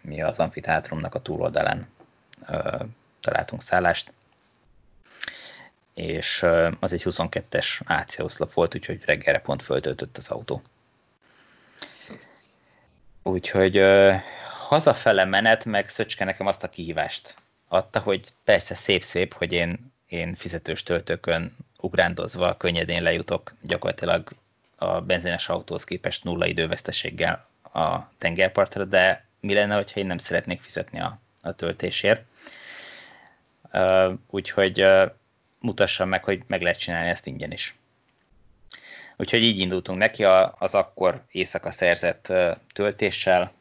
[0.00, 1.88] mi az amfiteátrumnak a túloldalán
[2.48, 2.80] uh,
[3.20, 4.12] találtunk szállást
[5.98, 6.46] és
[6.80, 10.62] az egy 22-es AC oszlop volt, úgyhogy reggelre pont föltöltött az autó.
[13.22, 13.84] Úgyhogy
[14.68, 17.34] hazafele menet, meg Szöcske nekem azt a kihívást
[17.68, 24.28] adta, hogy persze szép-szép, hogy én, én fizetős töltőkön ugrándozva könnyedén lejutok gyakorlatilag
[24.76, 30.60] a benzines autóhoz képest nulla időveszteséggel a tengerpartra, de mi lenne, hogyha én nem szeretnék
[30.60, 32.22] fizetni a, a töltésért.
[34.30, 34.86] Úgyhogy
[35.60, 37.76] mutassam meg, hogy meg lehet csinálni ezt ingyen is.
[39.16, 40.24] Úgyhogy így indultunk neki
[40.58, 42.32] az akkor éjszaka szerzett
[42.72, 43.52] töltéssel.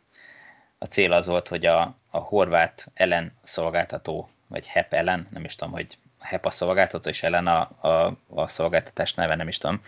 [0.77, 5.55] A cél az volt, hogy a, a horvát ellen szolgáltató, vagy HEP ellen, nem is
[5.55, 9.81] tudom, hogy HEP a szolgáltató, és ellen a, a, a szolgáltatás neve, nem is tudom,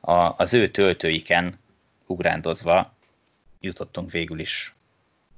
[0.00, 1.58] a, az ő töltőiken
[2.06, 2.92] ugrándozva
[3.60, 4.74] jutottunk végül is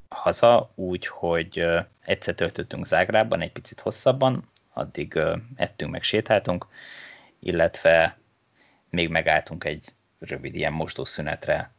[0.08, 1.64] haza, úgy, hogy
[2.04, 4.48] egyszer töltöttünk Zágrában, egy picit hosszabban,
[4.78, 5.20] addig
[5.56, 6.66] ettünk, meg sétáltunk,
[7.38, 8.18] illetve
[8.90, 11.70] még megálltunk egy rövid ilyen mosdószünetre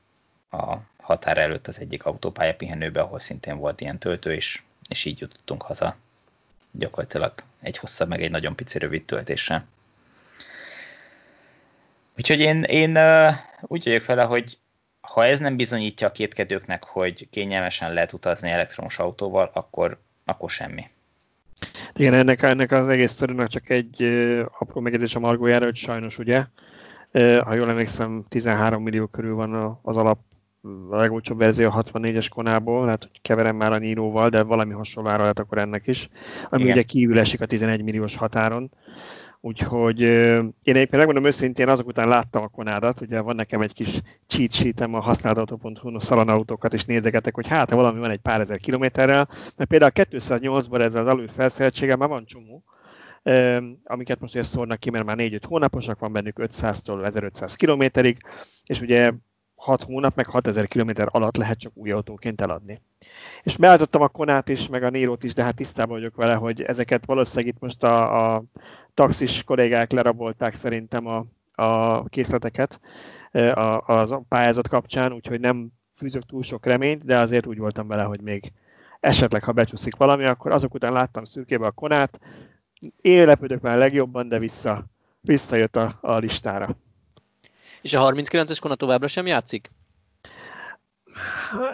[0.51, 5.19] a határ előtt az egyik autópálya pihenőbe, ahol szintén volt ilyen töltő, és, és így
[5.19, 5.95] jutottunk haza
[6.71, 9.65] gyakorlatilag egy hosszabb, meg egy nagyon pici rövid töltésre.
[12.17, 12.97] Úgyhogy én, én
[13.61, 14.57] úgy vagyok vele, hogy
[15.01, 20.89] ha ez nem bizonyítja a kétkedőknek, hogy kényelmesen lehet utazni elektromos autóval, akkor, akkor semmi.
[21.95, 24.03] Igen, ennek, ennek az egész sztorinak csak egy
[24.59, 26.45] apró megjegyzés a margójára, hogy sajnos ugye,
[27.43, 30.19] ha jól emlékszem, 13 millió körül van az alap
[30.89, 35.09] a legolcsóbb verzió a 64-es konából, lehet, hogy keverem már a Niro-val, de valami hasonló
[35.09, 36.09] ára lehet akkor ennek is,
[36.49, 36.73] ami Igen.
[36.73, 38.71] ugye kívül esik a 11 milliós határon.
[39.41, 44.01] Úgyhogy én egyébként megmondom őszintén, azok után láttam a konádat, ugye van nekem egy kis
[44.27, 49.29] cheat sheetem a használtautó.hu-n szalonautókat, és nézegetek, hogy hát, valami van egy pár ezer kilométerrel,
[49.55, 52.63] mert például a 208-ban ez az alul felszereltsége már van csomó,
[53.83, 58.17] amiket most ugye szórnak ki, mert már 4-5 hónaposak, van bennük 500-tól 1500 kilométerig,
[58.65, 59.11] és ugye
[59.55, 62.81] 6 hónap, meg 6000 km alatt lehet csak új autóként eladni.
[63.43, 66.61] És beállítottam a Konát is, meg a Nírót is, de hát tisztában vagyok vele, hogy
[66.61, 68.43] ezeket valószínűleg itt most a, a
[68.93, 71.25] taxis kollégák lerabolták szerintem a,
[71.63, 72.79] a készleteket
[73.31, 78.03] a, a pályázat kapcsán, úgyhogy nem fűzök túl sok reményt, de azért úgy voltam vele,
[78.03, 78.51] hogy még
[78.99, 82.19] esetleg, ha becsúszik valami, akkor azok után láttam szürkébe a konát,
[83.01, 84.85] én lepődök már legjobban, de vissza,
[85.21, 86.77] visszajött a, a listára.
[87.81, 89.71] És a 39-es kona továbbra sem játszik?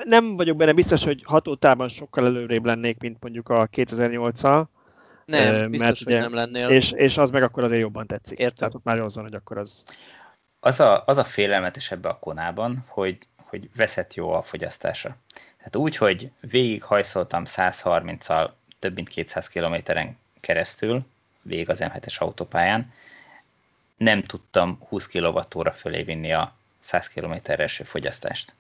[0.04, 4.66] Nem vagyok benne biztos, hogy hatótában sokkal előrébb lennék, mint mondjuk a 2008-al,
[5.26, 6.70] nem, mert biztos, ugye, hogy nem lennél.
[6.70, 8.40] És, és az meg akkor azért jobban tetszik.
[8.40, 8.56] Értem.
[8.56, 9.84] Tehát ott már az van, hogy akkor az...
[10.60, 15.16] Az a, az a félelmetes ebbe a konában, hogy, hogy veszett jó a fogyasztása.
[15.58, 21.06] Tehát úgy, hogy végig hajszoltam 130-al több mint 200 kilométeren keresztül,
[21.42, 22.94] végig az M7-es autópályán,
[23.98, 28.54] nem tudtam 20 kWh fölé vinni a 100 km-es fogyasztást.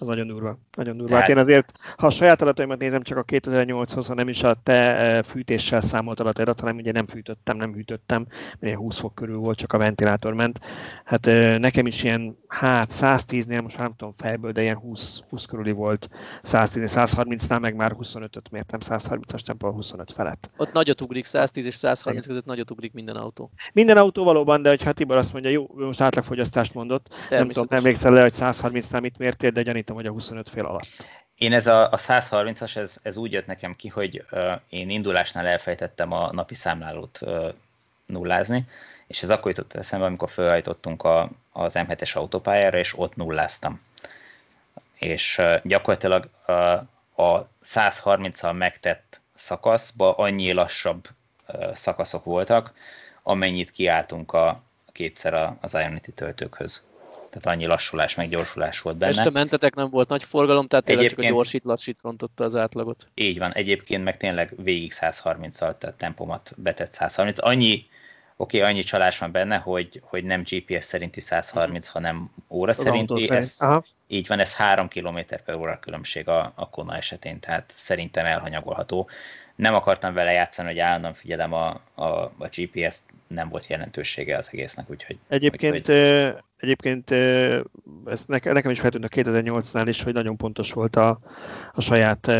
[0.00, 0.58] Az nagyon durva.
[0.76, 1.14] Nagyon durva.
[1.14, 4.56] Hát én azért, ha a saját adataimat nézem, csak a 2008-hoz, ha nem is a
[4.62, 8.26] te e, fűtéssel számolt adataidat, hanem ugye nem fűtöttem, nem hűtöttem,
[8.58, 10.60] mert 20 fok körül volt, csak a ventilátor ment.
[11.04, 15.44] Hát e, nekem is ilyen, hát 110-nél, most nem tudom fejből, de ilyen 20, 20
[15.44, 16.08] körüli volt.
[16.42, 20.50] 110-130-nál meg már 25-öt mértem, 130-as tempó 25 felett.
[20.56, 23.50] Ott nagyot ugrik, 110 és 130 között nagyot ugrik minden autó.
[23.72, 27.78] Minden autó valóban, de hogyha Tibor azt mondja, jó, most átlagfogyasztást mondott, nem tudom, nem
[27.78, 31.06] emlékszel le, hogy 130-nál mit mértél, de gyanítom, hogy a 25 fél alatt.
[31.34, 35.46] Én ez a, a 130-as, ez, ez úgy jött nekem ki, hogy uh, én indulásnál
[35.46, 37.48] elfejtettem a napi számlálót uh,
[38.06, 38.68] nullázni,
[39.06, 43.80] és ez akkor jutott eszembe, amikor felhajtottunk a, az M7-es autópályára, és ott nulláztam.
[44.94, 46.72] És uh, gyakorlatilag uh,
[47.28, 51.08] a 130-al megtett szakaszba annyi lassabb
[51.48, 52.72] uh, szakaszok voltak,
[53.22, 54.62] amennyit kiálltunk a,
[54.92, 56.82] kétszer az Ionity töltőkhöz
[57.34, 59.12] tehát annyi lassulás, meg gyorsulás volt benne.
[59.12, 63.08] Este mentetek, nem volt nagy forgalom, tehát tényleg csak a gyorsít, lassít rontotta az átlagot.
[63.14, 67.38] Így van, egyébként meg tényleg végig 130-al, tehát tempomat betett 130.
[67.42, 67.86] Annyi,
[68.36, 72.76] oké, okay, annyi csalás van benne, hogy, hogy nem GPS szerinti 130, hanem óra az
[72.76, 73.30] szerinti.
[73.30, 73.58] Ez,
[74.06, 79.08] így van, ez 3 km per óra különbség a, a Kona esetén, tehát szerintem elhanyagolható.
[79.56, 82.04] Nem akartam vele játszani, hogy állandóan figyelem a, a,
[82.38, 85.18] a GPS-t, nem volt jelentősége az egésznek, úgyhogy...
[85.28, 86.34] Egyébként hogy...
[86.56, 87.10] Egyébként
[88.04, 91.18] ez nekem is feltűnt a 2008-nál is, hogy nagyon pontos volt a,
[91.72, 92.32] a saját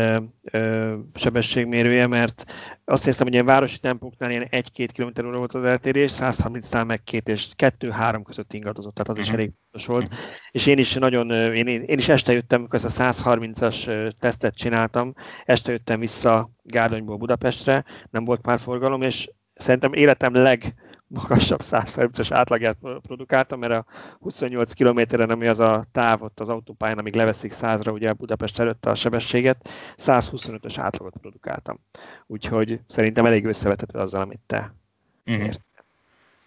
[1.13, 2.45] sebességmérője, mert
[2.85, 7.03] azt hiszem, hogy ilyen városi tempóknál ilyen 1-2 km óra volt az eltérés, 130-nál meg
[7.03, 9.35] 2 és 2-3 között ingadozott, tehát az is mhm.
[9.35, 10.03] elég pontos volt.
[10.03, 10.19] Uh-huh.
[10.51, 15.13] És én is nagyon, én, én is este jöttem, amikor ezt a 130-as tesztet csináltam,
[15.45, 20.75] este jöttem vissza Gárdonyból Budapestre, nem volt már forgalom, és szerintem életem leg
[21.07, 23.85] magasabb 130-as átlagját produkáltam, mert a
[24.19, 28.85] 28 kilométeren, ami az a táv ott az autópályán, amíg leveszik 100-ra ugye Budapest előtt
[28.85, 31.79] a sebességet, 125-ös átlagot produkáltam.
[32.27, 34.73] Úgyhogy szerintem elég összevethető azzal, amit te
[35.25, 35.53] uh-huh.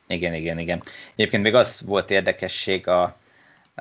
[0.06, 0.82] Igen, igen, igen.
[1.14, 3.02] Egyébként még az volt érdekesség a,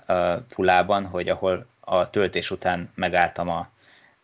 [0.06, 3.70] a Pulában, hogy ahol a töltés után megálltam a,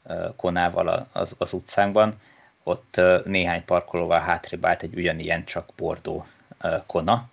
[0.04, 2.20] a konával az, az utcánkban,
[2.64, 6.26] ott néhány parkolóval hátrébb állt egy ugyanilyen, csak bordó
[6.86, 7.30] Kona,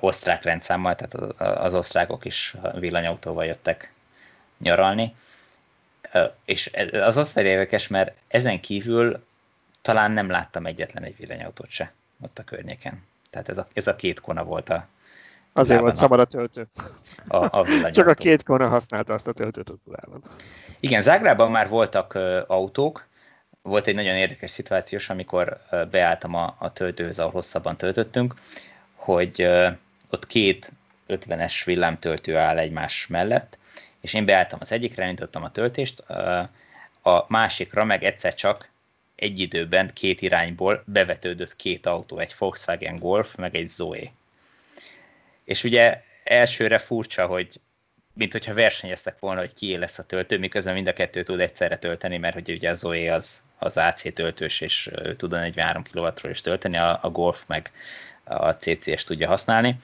[0.00, 3.92] osztrák rendszámmal, tehát az osztrákok is villanyautóval jöttek
[4.58, 5.14] nyaralni.
[6.44, 9.24] És az azt érdekes, mert ezen kívül
[9.82, 13.02] talán nem láttam egyetlen egy villanyautót se ott a környéken.
[13.30, 14.86] Tehát ez a, ez a két kona volt a,
[15.56, 16.66] Azért volt szabad a töltő.
[17.28, 19.82] A, a Csak a két kona használta azt a töltőt ott
[20.80, 23.06] Igen, Zágrában már voltak autók,
[23.68, 25.60] volt egy nagyon érdekes szituációs, amikor
[25.90, 28.34] beálltam a, a töltőhöz, ahol hosszabban töltöttünk,
[28.94, 29.42] hogy
[30.10, 30.72] ott két
[31.08, 33.58] 50-es villámtöltő áll egymás mellett,
[34.00, 36.00] és én beálltam az egyikre, elindítottam a töltést,
[37.02, 38.68] a másikra meg egyszer csak
[39.14, 44.12] egy időben két irányból bevetődött két autó, egy Volkswagen Golf, meg egy Zoe.
[45.44, 47.60] És ugye elsőre furcsa, hogy
[48.14, 51.76] mint hogyha versenyeztek volna, hogy kié lesz a töltő, miközben mind a kettő tud egyszerre
[51.76, 56.30] tölteni, mert hogy ugye a Zoe az, az AC töltős, és tud a 43 kW-ról
[56.30, 57.70] is tölteni, a, a Golf meg
[58.24, 59.78] a CCS tudja használni.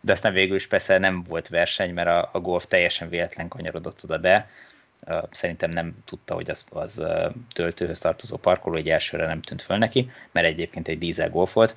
[0.00, 4.04] De aztán végül is persze nem volt verseny, mert a, a Golf teljesen véletlen kanyarodott
[4.04, 4.48] oda be.
[5.30, 7.02] Szerintem nem tudta, hogy az, az
[7.52, 11.76] töltőhöz tartozó parkoló, egy elsőre nem tűnt föl neki, mert egyébként egy dízel Golf volt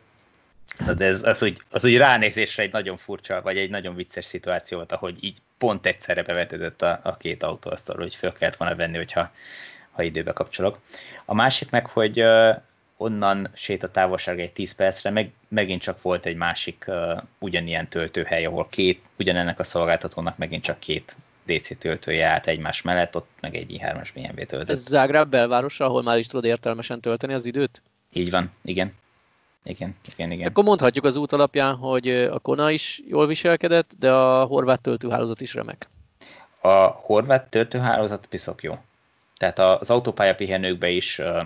[0.95, 4.78] de ez, az, úgy, az úgy ránézésre egy nagyon furcsa, vagy egy nagyon vicces szituáció
[4.78, 8.76] volt, ahogy így pont egyszerre bevetődött a, a két autó azt, hogy föl kellett volna
[8.76, 9.32] venni, hogyha
[9.91, 10.80] ha időbe kapcsolok.
[11.26, 12.55] A másik meg, hogy uh,
[12.97, 18.68] onnan sétatávolság egy 10 percre, meg, megint csak volt egy másik uh, ugyanilyen töltőhely, ahol
[18.70, 23.72] két, ugyanennek a szolgáltatónak megint csak két DC töltője állt egymás mellett, ott meg egy
[23.72, 24.70] i3-as BMW töltött.
[24.70, 27.82] Ez Zágráb belvárosa, ahol már is tudod értelmesen tölteni az időt?
[28.14, 28.93] Így van, igen.
[29.64, 30.47] Igen, igen, igen.
[30.47, 35.41] Akkor mondhatjuk az út alapján, hogy a Kona is jól viselkedett, de a horvát töltőhálózat
[35.41, 35.88] is remek.
[36.61, 38.78] A horvát töltőhálózat piszok jó.
[39.38, 41.43] Tehát az autópálya pihenőkben is uh,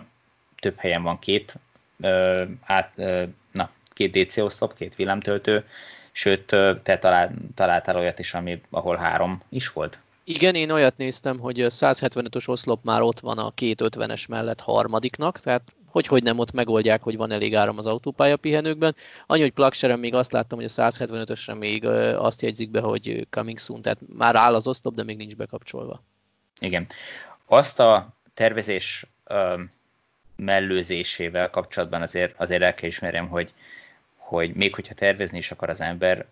[0.59, 1.55] több helyen van két,
[1.97, 5.65] uh, át, uh, na, két DC oszlop, két villámtöltő,
[6.11, 6.45] sőt,
[6.83, 9.99] te talál, találtál olyat is, ami, ahol három is volt.
[10.29, 15.39] Igen, én olyat néztem, hogy 175-ös oszlop már ott van a két 50-es mellett harmadiknak,
[15.39, 18.95] tehát hogy, hogy nem ott megoldják, hogy van elég áram az autópálya pihenőkben.
[19.25, 23.59] Annyi, hogy plakseren még azt láttam, hogy a 175-ösre még azt jegyzik be, hogy coming
[23.59, 26.03] soon, tehát már áll az oszlop, de még nincs bekapcsolva.
[26.59, 26.87] Igen.
[27.45, 29.05] Azt a tervezés
[30.35, 33.53] mellőzésével kapcsolatban azért, azért el kell ismerjem, hogy,
[34.15, 36.25] hogy még hogyha tervezni is akar az ember,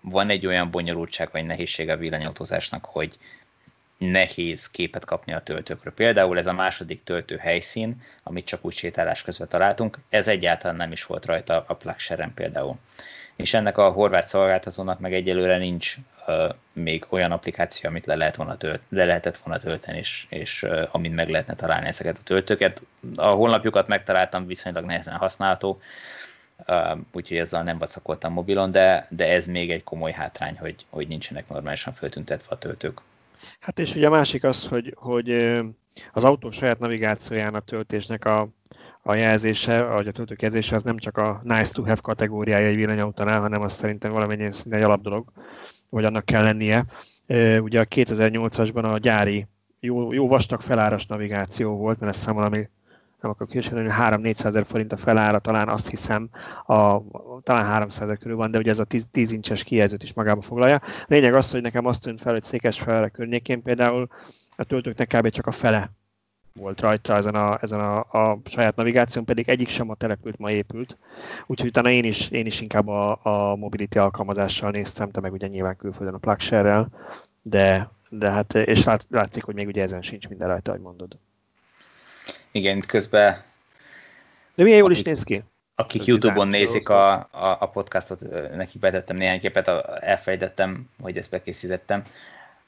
[0.00, 3.18] van egy olyan bonyolultság vagy nehézség a villanyautózásnak, hogy
[3.98, 5.92] nehéz képet kapni a töltőkről.
[5.92, 10.92] Például ez a második töltő helyszín, amit csak úgy sétálás közben találtunk, ez egyáltalán nem
[10.92, 12.76] is volt rajta a plugshare például.
[13.36, 15.96] És ennek a horvát szolgáltatónak meg egyelőre nincs
[16.26, 20.62] uh, még olyan applikáció, amit le, lehet volna tölt, le lehetett volna tölteni, és, és
[20.62, 22.82] uh, amit meg lehetne találni ezeket a töltőket.
[23.16, 25.80] A honlapjukat megtaláltam, viszonylag nehezen használható,
[27.12, 31.48] úgyhogy ezzel nem vacakoltam mobilon, de, de ez még egy komoly hátrány, hogy, hogy nincsenek
[31.48, 33.00] normálisan föltüntetve a töltők.
[33.60, 35.30] Hát és ugye a másik az, hogy, hogy
[36.12, 38.48] az autó saját navigációjának töltésnek a,
[39.02, 43.40] a jelzése, vagy a töltőkezése az nem csak a nice to have kategóriája egy villanyautónál,
[43.40, 45.32] hanem az szerintem valamennyien szinte egy alapdolog,
[45.90, 46.84] hogy annak kell lennie.
[47.60, 49.46] Ugye a 2008-asban a gyári
[49.80, 52.68] jó, jó vastag feláras navigáció volt, mert ez szám valami
[53.24, 53.90] nem akarok híresen,
[54.22, 56.28] 3-400 ezer forint a felára, talán azt hiszem,
[56.66, 57.00] a,
[57.42, 60.40] talán 300 ezer körül van, de ugye ez a 10, 10 incses kijelzőt is magába
[60.40, 60.80] foglalja.
[61.06, 64.08] Lényeg az, hogy nekem azt tűnt fel, hogy Székesfehérre környékén például
[64.56, 65.28] a töltőknek kb.
[65.28, 65.90] csak a fele
[66.52, 70.50] volt rajta ezen a, ezen a, a saját navigáción, pedig egyik sem a települt ma
[70.50, 70.98] épült.
[71.46, 75.46] Úgyhogy utána én is, én is inkább a, a mobility alkalmazással néztem, te meg ugye
[75.46, 76.88] nyilván külföldön a plugshare
[77.42, 81.18] de, de hát, és lát, látszik, hogy még ugye ezen sincs minden rajta, ahogy mondod.
[82.56, 83.42] Igen, itt közben...
[84.54, 85.42] De milyen jól is néz ki.
[85.74, 88.20] Akik YouTube-on nézik a, a, a podcastot,
[88.54, 89.68] nekik betettem néhány képet,
[90.00, 92.04] elfejtettem, hogy ezt bekészítettem,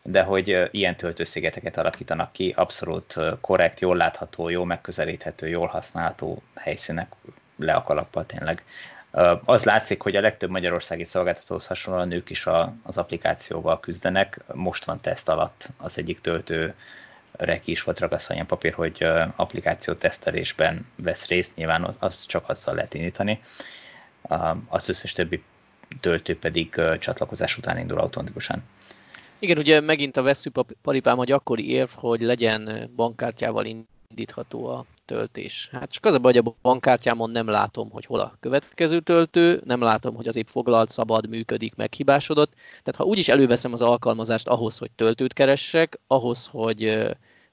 [0.03, 7.13] de hogy ilyen töltőszigeteket alakítanak ki, abszolút korrekt, jól látható, jól megközelíthető, jól használható helyszínek
[7.57, 8.65] le a kalappal tényleg.
[9.45, 14.41] Az látszik, hogy a legtöbb magyarországi szolgáltatóhoz hasonlóan nők is a, az applikációval küzdenek.
[14.53, 16.75] Most van teszt alatt az egyik töltő
[17.63, 19.07] ki is volt ragasztva ilyen papír, hogy
[19.37, 23.41] applikáció tesztelésben vesz részt, nyilván az csak azzal lehet indítani.
[24.69, 25.43] Az összes többi
[26.01, 28.63] töltő pedig csatlakozás után indul automatikusan.
[29.39, 33.65] Igen, ugye megint a veszőparipám a gyakori érv, hogy legyen bankkártyával
[34.11, 35.69] indítható a töltés.
[35.73, 39.63] Hát csak az a baj, hogy a bankkártyámon nem látom, hogy hol a következő töltő,
[39.65, 42.53] nem látom, hogy az épp foglalt, szabad, működik, meghibásodott.
[42.55, 47.07] Tehát ha úgyis előveszem az alkalmazást ahhoz, hogy töltőt keressek, ahhoz, hogy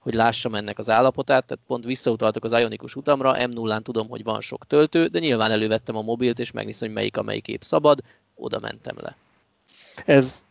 [0.04, 4.42] hogy lássam ennek az állapotát, tehát pont visszautaltak az ionikus utamra, M0-án tudom, hogy van
[4.42, 8.00] sok töltő, de nyilván elővettem a mobilt, és megnézem, hogy melyik amelyik épp szabad,
[8.36, 9.16] oda mentem le.
[10.06, 10.46] Ez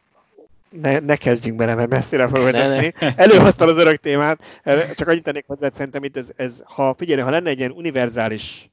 [0.72, 2.92] ne, ne kezdjünk bele, mert messzire fog vezetni.
[3.16, 4.62] Előhoztam az örök témát,
[4.96, 8.70] csak annyit tennék hozzá, szerintem itt ez, ez ha figyelj, ha lenne egy ilyen univerzális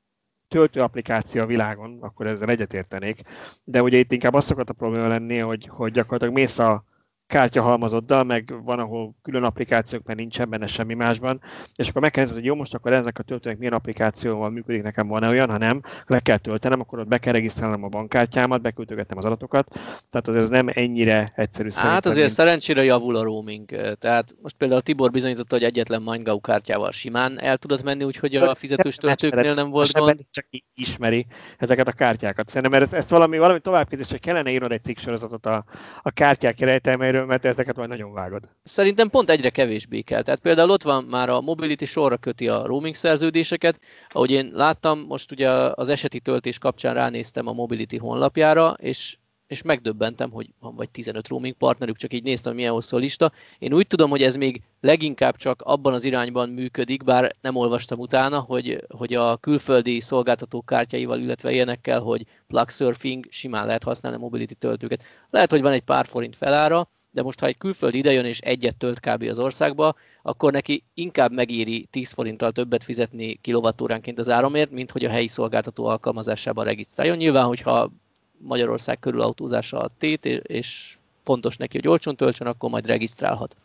[0.47, 3.21] töltő applikáció a világon, akkor ezzel egyetértenék.
[3.63, 6.83] De ugye itt inkább az szokott a probléma lenni, hogy, hogy gyakorlatilag mész a
[7.29, 11.41] kártyahalmazoddal, meg van, ahol külön applikációk, mert nincsen benne semmi másban,
[11.75, 15.29] és akkor megkérdezed, hogy jó, most akkor ezek a töltőnek milyen applikációval működik, nekem van-e
[15.29, 19.25] olyan, ha nem, le kell töltenem, akkor ott be kell regisztrálnom a bankkártyámat, beküldögetnem az
[19.25, 19.67] adatokat,
[20.09, 22.37] tehát az ez nem ennyire egyszerű Hát azért mint...
[22.37, 23.69] szerencsére javul a roaming,
[23.99, 28.55] tehát most például Tibor bizonyította, hogy egyetlen MindGau kártyával simán el tudott menni, úgyhogy a
[28.55, 30.19] fizetős töltőknél nem volt gond.
[30.31, 31.25] Csak ismeri
[31.57, 32.47] ezeket a kártyákat.
[32.47, 35.63] Szerintem mert ezt, ezt valami, valami továbbképzés, hogy kellene írnod egy cikksorozatot a,
[36.01, 38.43] a kártyák rejtelmeiről, erről, mert ezeket majd nagyon vágod.
[38.63, 40.21] Szerintem pont egyre kevésbé kell.
[40.21, 43.79] Tehát például ott van már a Mobility sorra köti a roaming szerződéseket.
[44.09, 49.17] Ahogy én láttam, most ugye az eseti töltés kapcsán ránéztem a Mobility honlapjára, és
[49.49, 53.31] és megdöbbentem, hogy van vagy 15 roaming partnerük, csak így néztem, milyen hosszú a lista.
[53.59, 57.99] Én úgy tudom, hogy ez még leginkább csak abban az irányban működik, bár nem olvastam
[57.99, 64.17] utána, hogy, hogy a külföldi szolgáltatók kártyáival, illetve ilyenekkel, hogy plug surfing, simán lehet használni
[64.17, 65.03] a mobility töltőket.
[65.29, 68.75] Lehet, hogy van egy pár forint felára, de most ha egy külföldi idejön és egyet
[68.75, 69.23] tölt kb.
[69.23, 75.05] az országba, akkor neki inkább megéri 10 forinttal többet fizetni kilovattóránként az áramért, mint hogy
[75.05, 77.17] a helyi szolgáltató alkalmazásában regisztráljon.
[77.17, 77.91] Nyilván, hogyha
[78.37, 83.55] Magyarország körül autózása a tét, és fontos neki, hogy olcsón töltsön, akkor majd regisztrálhat.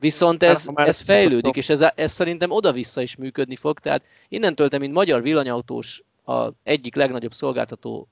[0.00, 4.78] Viszont ez, ez fejlődik, és ez, ez szerintem oda-vissza is működni fog, tehát innentől te,
[4.78, 8.08] mint magyar villanyautós, a egyik legnagyobb szolgáltató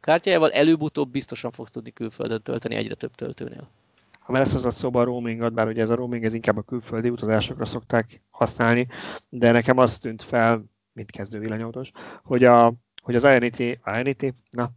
[0.00, 3.70] kártyájával előbb-utóbb biztosan fogsz tudni külföldön tölteni egyre több töltőnél.
[4.18, 7.08] Ha lesz hozott szóba a roamingot, bár ugye ez a roaming ez inkább a külföldi
[7.08, 8.86] utazásokra szokták használni,
[9.28, 11.90] de nekem az tűnt fel, mint kezdő villanyautós,
[12.22, 12.72] hogy, a,
[13.02, 14.70] hogy az Ionity, Ionity, na,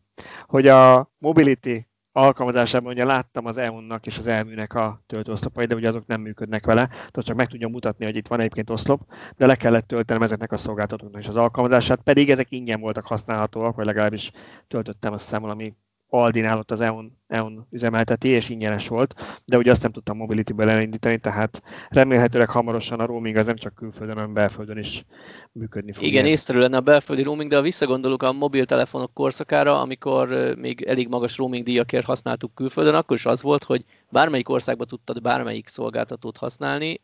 [0.47, 5.87] hogy a Mobility alkalmazásában ugye láttam az EU-nak és az elműnek a töltőoszlopai, de ugye
[5.87, 9.01] azok nem működnek vele, tehát csak meg tudja mutatni, hogy itt van egyébként oszlop,
[9.37, 13.75] de le kellett töltenem ezeknek a szolgáltatóknak is az alkalmazását, pedig ezek ingyen voltak használhatóak,
[13.75, 14.31] vagy legalábbis
[14.67, 15.75] töltöttem azt hiszem valami
[16.15, 19.13] Aldinál ott az EON, EON üzemelteti, és ingyenes volt,
[19.45, 23.75] de ugye azt nem tudtam Mobility-ből elindítani, tehát remélhetőleg hamarosan a roaming az nem csak
[23.75, 25.05] külföldön, hanem belföldön is
[25.51, 26.03] működni fog.
[26.03, 31.07] Igen, észre lenne a belföldi roaming, de ha visszagondolok a mobiltelefonok korszakára, amikor még elég
[31.07, 36.37] magas roaming díjakért használtuk külföldön, akkor is az volt, hogy bármelyik országban tudtad bármelyik szolgáltatót
[36.37, 37.01] használni,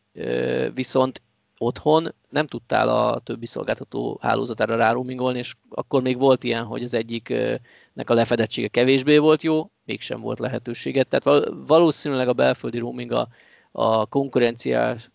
[0.74, 1.22] viszont
[1.62, 6.94] otthon nem tudtál a többi szolgáltató hálózatára rároamingolni, és akkor még volt ilyen, hogy az
[6.94, 11.08] egyiknek a lefedettsége kevésbé volt jó, mégsem volt lehetőséget.
[11.08, 13.28] Tehát valószínűleg a belföldi roaming a,
[13.72, 15.10] a konkurenciás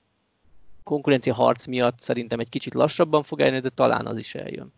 [0.84, 4.74] konkurencia harc miatt szerintem egy kicsit lassabban fog eljönni, de talán az is eljön.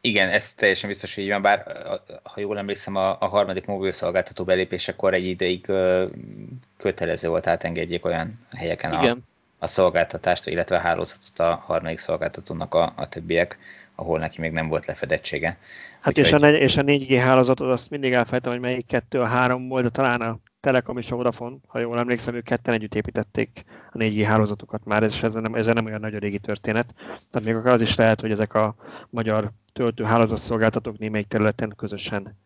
[0.00, 1.82] Igen, ez teljesen biztos így van, bár
[2.22, 5.66] ha jól emlékszem, a, a harmadik mobil szolgáltató belépésekor egy ideig
[6.76, 9.28] kötelező volt átengedjék olyan helyeken Igen
[9.62, 13.58] a szolgáltatást, illetve a hálózatot a harmadik szolgáltatónak a, a többiek,
[13.94, 15.58] ahol neki még nem volt lefedettsége.
[16.00, 19.24] Hát Úgy, és, a, és a 4G hálózatot azt mindig elfelejtem, hogy melyik kettő a
[19.24, 22.94] három volt, de talán a Telekom és a Vodafone, ha jól emlékszem, ők ketten együtt
[22.94, 26.94] építették a 4G hálózatokat már, ez, ez, nem, ez nem olyan nagy régi történet.
[27.30, 28.74] Tehát még akár az is lehet, hogy ezek a
[29.10, 32.36] magyar töltő hálózatszolgáltatók némelyik területen közösen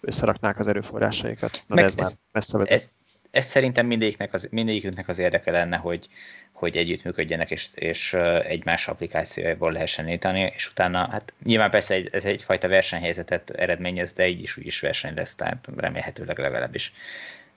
[0.00, 1.64] összeraknák az erőforrásaikat.
[1.66, 2.88] Na, Meg ez, ez már messze Ez,
[3.32, 6.08] ez szerintem mindegyiknek az, mindegyikünknek az érdeke lenne, hogy,
[6.52, 8.14] hogy együttműködjenek, és, és
[8.44, 14.28] egymás applikációjából lehessen nyitani, és utána, hát nyilván persze egy, ez egyfajta versenyhelyzetet eredményez, de
[14.28, 16.92] így is úgy is verseny lesz, tehát remélhetőleg legalábbis.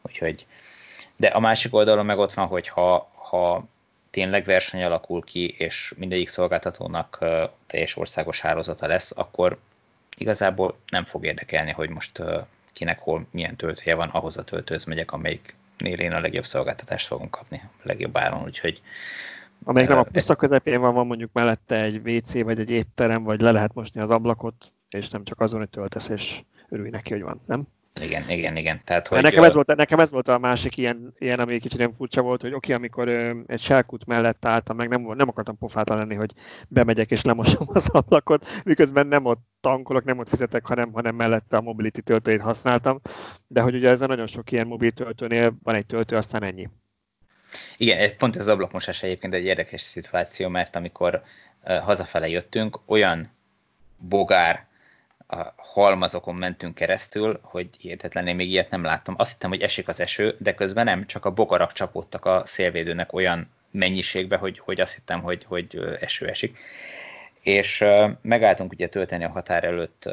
[0.02, 0.46] Úgyhogy,
[1.16, 3.68] de a másik oldalon meg ott van, hogy ha, ha
[4.10, 7.26] tényleg verseny alakul ki, és mindegyik szolgáltatónak
[7.68, 9.60] teljes országos hálózata lesz, akkor
[10.18, 12.22] igazából nem fog érdekelni, hogy most
[12.74, 17.08] kinek hol milyen töltője van, ahhoz a töltőhöz megyek, amelyik nél én a legjobb szolgáltatást
[17.08, 18.82] fogom kapni, a legjobb áron, úgyhogy
[19.64, 23.42] Amelyik nem a puszta közepén van, van mondjuk mellette egy WC, vagy egy étterem, vagy
[23.42, 27.22] le lehet mosni az ablakot, és nem csak azon, hogy töltesz, és örülj neki, hogy
[27.22, 27.68] van, nem?
[28.02, 28.82] Igen, igen, igen.
[28.84, 31.94] Tehát, hogy nekem, ez volt, nekem ez volt a másik ilyen, ilyen ami kicsit nem
[31.98, 35.98] furcsa volt, hogy oké, amikor ö, egy selkút mellett álltam, meg nem, nem akartam pofátlan
[35.98, 36.32] lenni, hogy
[36.68, 41.58] bemegyek és lemosom az ablakot, miközben nem ott tankolok, nem ott fizetek, hanem, hanem mellette
[41.58, 43.02] a mobility töltőjét használtam.
[43.48, 46.70] De hogy ugye a nagyon sok ilyen mobil töltőnél van egy töltő, aztán ennyi.
[47.78, 51.24] Igen, pont ez az ablakmosás egyébként egy érdekes szituáció, mert amikor
[51.64, 53.28] hazafele jöttünk, olyan
[53.98, 54.68] bogár,
[55.28, 59.16] a halmazokon mentünk keresztül, hogy hihetetlenné még ilyet nem láttam.
[59.18, 63.14] Azt hittem, hogy esik az eső, de közben nem, csak a bogarak csapódtak a szélvédőnek
[63.14, 66.58] olyan mennyiségbe, hogy, hogy azt hittem, hogy, hogy eső esik.
[67.42, 67.84] És
[68.22, 70.06] megálltunk ugye tölteni a határ előtt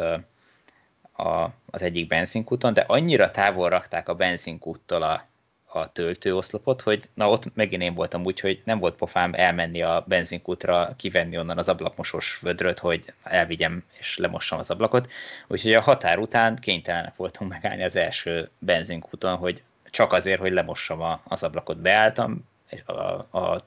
[1.12, 5.26] a, az egyik benzinkúton, de annyira távol rakták a benzinkúttól a,
[5.74, 10.04] a töltőoszlopot, hogy na ott megint én voltam úgy, hogy nem volt pofám elmenni a
[10.08, 15.10] benzinkútra, kivenni onnan az ablakmosós vödröt, hogy elvigyem és lemossam az ablakot.
[15.46, 21.00] Úgyhogy a határ után kénytelenek voltunk megállni az első benzinkúton, hogy csak azért, hogy lemossam
[21.00, 21.78] a, az ablakot.
[21.78, 22.44] Beálltam
[22.86, 22.92] a,
[23.38, 23.62] a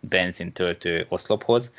[0.00, 1.72] benzintöltő oszlophoz,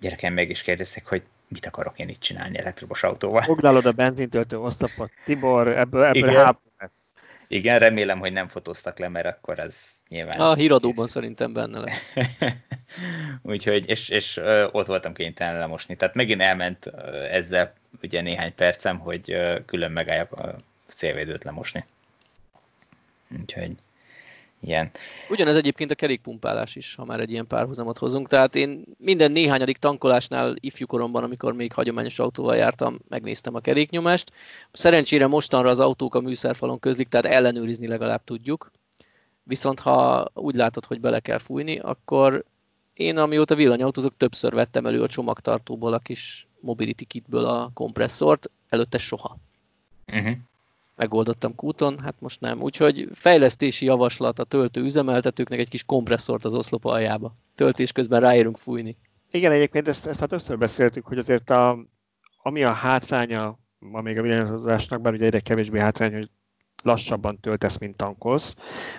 [0.00, 3.42] gyerekem meg is kérdeztek, hogy mit akarok én itt csinálni elektromos autóval.
[3.42, 7.11] Foglalod a benzintöltő oszlopot, Tibor, ebből, ebből háború lesz.
[7.52, 10.40] Igen, remélem, hogy nem fotóztak le, mert akkor az nyilván...
[10.40, 11.14] A híradóban kész.
[11.14, 12.12] szerintem benne lesz.
[13.42, 14.40] Úgyhogy, és, és
[14.70, 15.96] ott voltam kénytelen lemosni.
[15.96, 16.86] Tehát megint elment
[17.30, 17.72] ezzel
[18.02, 19.36] ugye néhány percem, hogy
[19.66, 21.84] külön megálljak a szélvédőt lemosni.
[23.40, 23.72] Úgyhogy
[24.62, 24.90] ilyen.
[25.28, 28.28] Ugyanez egyébként a kerékpumpálás is, ha már egy ilyen párhuzamot hozunk.
[28.28, 34.32] Tehát én minden néhányadik tankolásnál ifjúkoromban, amikor még hagyományos autóval jártam, megnéztem a keréknyomást.
[34.72, 38.70] Szerencsére mostanra az autók a műszerfalon közlik, tehát ellenőrizni legalább tudjuk.
[39.42, 42.44] Viszont ha úgy látod, hogy bele kell fújni, akkor
[42.94, 48.98] én amióta villanyautózok, többször vettem elő a csomagtartóból a kis Mobility kitből a kompresszort, előtte
[48.98, 49.36] soha.
[50.12, 50.36] Uh-huh
[51.02, 52.60] megoldottam kúton, hát most nem.
[52.60, 57.36] Úgyhogy fejlesztési javaslat a töltő üzemeltetőknek egy kis kompresszort az oszlop aljába.
[57.54, 58.96] Töltés közben ráérünk fújni.
[59.30, 61.78] Igen, egyébként ezt, ezt már többször beszéltük, hogy azért a,
[62.42, 66.30] ami a hátránya ma még a villanyozásnak, bár ugye egyre kevésbé hátrány, hogy
[66.82, 68.54] lassabban töltesz, mint tankolsz.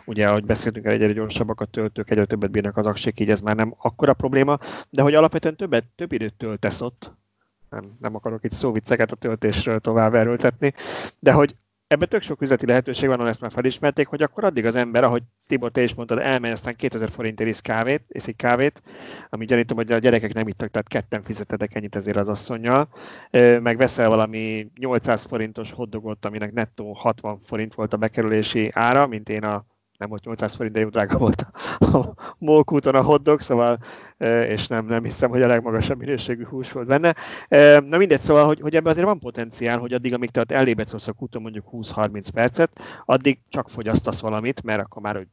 [0.05, 3.41] Ugye, ahogy beszéltünk el, egyre gyorsabbak a töltők, egyre többet bírnak az aksik, így ez
[3.41, 4.57] már nem akkora probléma,
[4.89, 7.11] de hogy alapvetően többet, több időt töltesz ott,
[7.73, 10.73] nem, nem akarok itt szóvicceket a töltésről tovább erőltetni,
[11.19, 11.55] de hogy
[11.93, 15.03] ebben tök sok üzleti lehetőség van, ahol ezt már felismerték, hogy akkor addig az ember,
[15.03, 18.81] ahogy Tibor, te is mondtad, elmegy, aztán 2000 forintért isz kávét, iszik kávét,
[19.29, 22.87] ami gyanítom, hogy a gyerekek nem ittak, tehát ketten fizetetek ennyit ezért az asszonyjal,
[23.59, 29.29] meg veszel valami 800 forintos hoddogot, aminek nettó 60 forint volt a bekerülési ára, mint
[29.29, 29.65] én a
[30.03, 31.45] nem volt 800 forint, de jó drága volt
[31.79, 33.79] a, Molkúton a hotdog, szóval,
[34.47, 37.15] és nem, nem hiszem, hogy a legmagasabb minőségű hús volt benne.
[37.79, 41.13] Na mindegy, szóval, hogy, hogy ebben azért van potenciál, hogy addig, amíg te elébe a
[41.13, 45.27] kúton mondjuk 20-30 percet, addig csak fogyasztasz valamit, mert akkor már hogy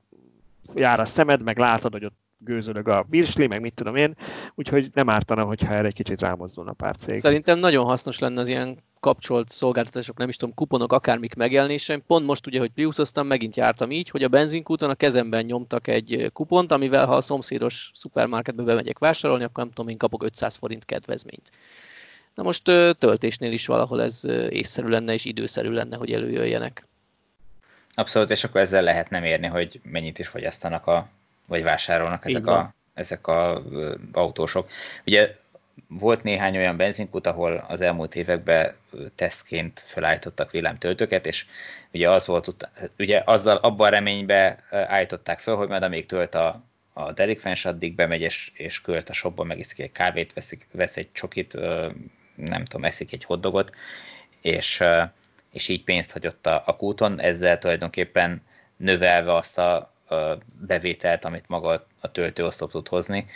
[0.74, 4.16] jár a szemed, meg látod, hogy ott gőzölög a virsli, meg mit tudom én,
[4.54, 7.18] úgyhogy nem ártana, hogyha erre egy kicsit rámozdulna pár cég.
[7.18, 11.98] Szerintem nagyon hasznos lenne az ilyen kapcsolt szolgáltatások, nem is tudom, kuponok, akármik megjelenése.
[12.06, 16.30] Pont most ugye, hogy Priuszoztam, megint jártam így, hogy a benzinkúton a kezemben nyomtak egy
[16.32, 20.84] kupont, amivel ha a szomszédos szupermarketbe bemegyek vásárolni, akkor nem tudom, én kapok 500 forint
[20.84, 21.50] kedvezményt.
[22.34, 22.64] Na most
[22.98, 26.88] töltésnél is valahol ez észszerű lenne és időszerű lenne, hogy előjöjjenek.
[27.94, 31.08] Abszolút, és akkor ezzel lehet nem érni, hogy mennyit is fogyasztanak a
[31.50, 33.62] vagy vásárolnak ezek a, ezek a
[34.12, 34.70] autósok.
[35.06, 35.36] Ugye
[35.88, 38.74] volt néhány olyan benzinkút, ahol az elmúlt években
[39.14, 41.46] tesztként felállítottak villámtöltőket, és
[41.92, 42.56] ugye az volt,
[42.98, 47.94] ugye azzal abban a reménybe állították fel, hogy majd amíg tölt a, a delikvens, addig
[47.94, 51.54] bemegy és, és költ a shopba, megiszik egy kávét, veszik, vesz egy csokit,
[52.34, 53.74] nem tudom, eszik egy hoddogot,
[54.40, 54.82] és,
[55.52, 58.42] és így pénzt hagyott a, a kúton, ezzel tulajdonképpen
[58.76, 59.89] növelve azt a,
[60.66, 63.26] bevételt, amit maga a töltőoszlop tud hozni.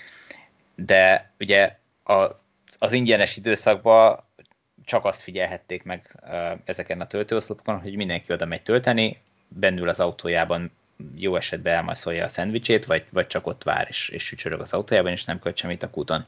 [0.75, 2.23] De ugye a,
[2.79, 4.25] az ingyenes időszakban
[4.85, 6.25] csak azt figyelhették meg
[6.65, 10.71] ezeken a töltőoszlopokon, hogy mindenki oda megy tölteni, bennül az autójában
[11.15, 15.13] jó esetben elmaszolja a szendvicsét, vagy, vagy csak ott vár és, és sücsörög az autójában,
[15.13, 16.25] és nem költ semmit a kúton.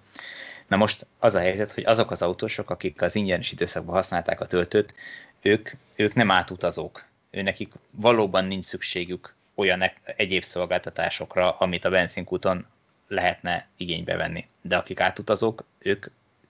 [0.67, 4.47] Na most az a helyzet, hogy azok az autósok, akik az ingyenes időszakban használták a
[4.47, 4.95] töltőt,
[5.43, 7.05] ők, ők nem átutazók.
[7.31, 12.67] Ő nekik valóban nincs szükségük olyan egyéb szolgáltatásokra, amit a benzinkúton
[13.09, 14.47] lehetne igénybe venni.
[14.61, 16.07] De akik átutazók, ők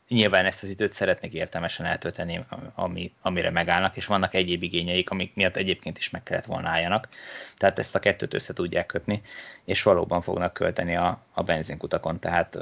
[0.08, 2.44] nyilván ezt az időt szeretnék értelmesen eltölteni,
[2.74, 7.08] ami, amire megállnak, és vannak egyéb igényeik, amik miatt egyébként is meg kellett volna álljanak.
[7.56, 9.22] Tehát ezt a kettőt össze tudják kötni,
[9.64, 12.18] és valóban fognak költeni a, a benzinkutakon.
[12.18, 12.58] Tehát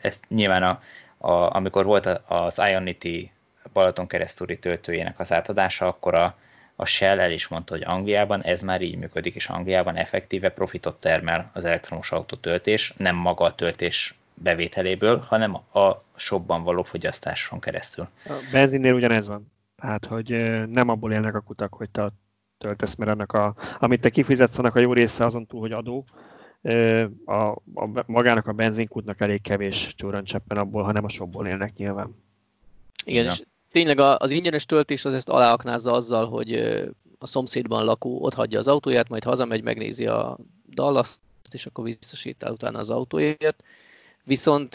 [0.00, 0.82] ezt nyilván a,
[1.18, 3.30] a, amikor volt az Ionity
[3.72, 6.38] Balaton keresztúri töltőjének az átadása, akkor a,
[6.80, 11.00] a Shell el is mondta, hogy Angliában ez már így működik, és Angliában effektíve profitot
[11.00, 17.60] termel az elektromos autó töltés, nem maga a töltés bevételéből, hanem a shopban való fogyasztáson
[17.60, 18.08] keresztül.
[18.24, 19.52] A benzinnél ugyanez van.
[19.76, 20.28] Tehát, hogy
[20.68, 22.08] nem abból élnek a kutak, hogy te
[22.58, 26.04] töltesz, mert annak a, amit te kifizetsz, annak a jó része azon túl, hogy adó,
[27.24, 27.32] a,
[27.74, 32.14] a, magának a benzinkútnak elég kevés csúrancseppen abból, hanem a shopból élnek nyilván.
[33.04, 33.30] Igen, ja.
[33.30, 36.54] és tényleg az ingyenes töltés az ezt aláaknázza azzal, hogy
[37.18, 40.38] a szomszédban lakó ott hagyja az autóját, majd hazamegy, megnézi a
[40.74, 41.18] dallas
[41.50, 43.64] és akkor visszasétál utána az autóért.
[44.24, 44.74] Viszont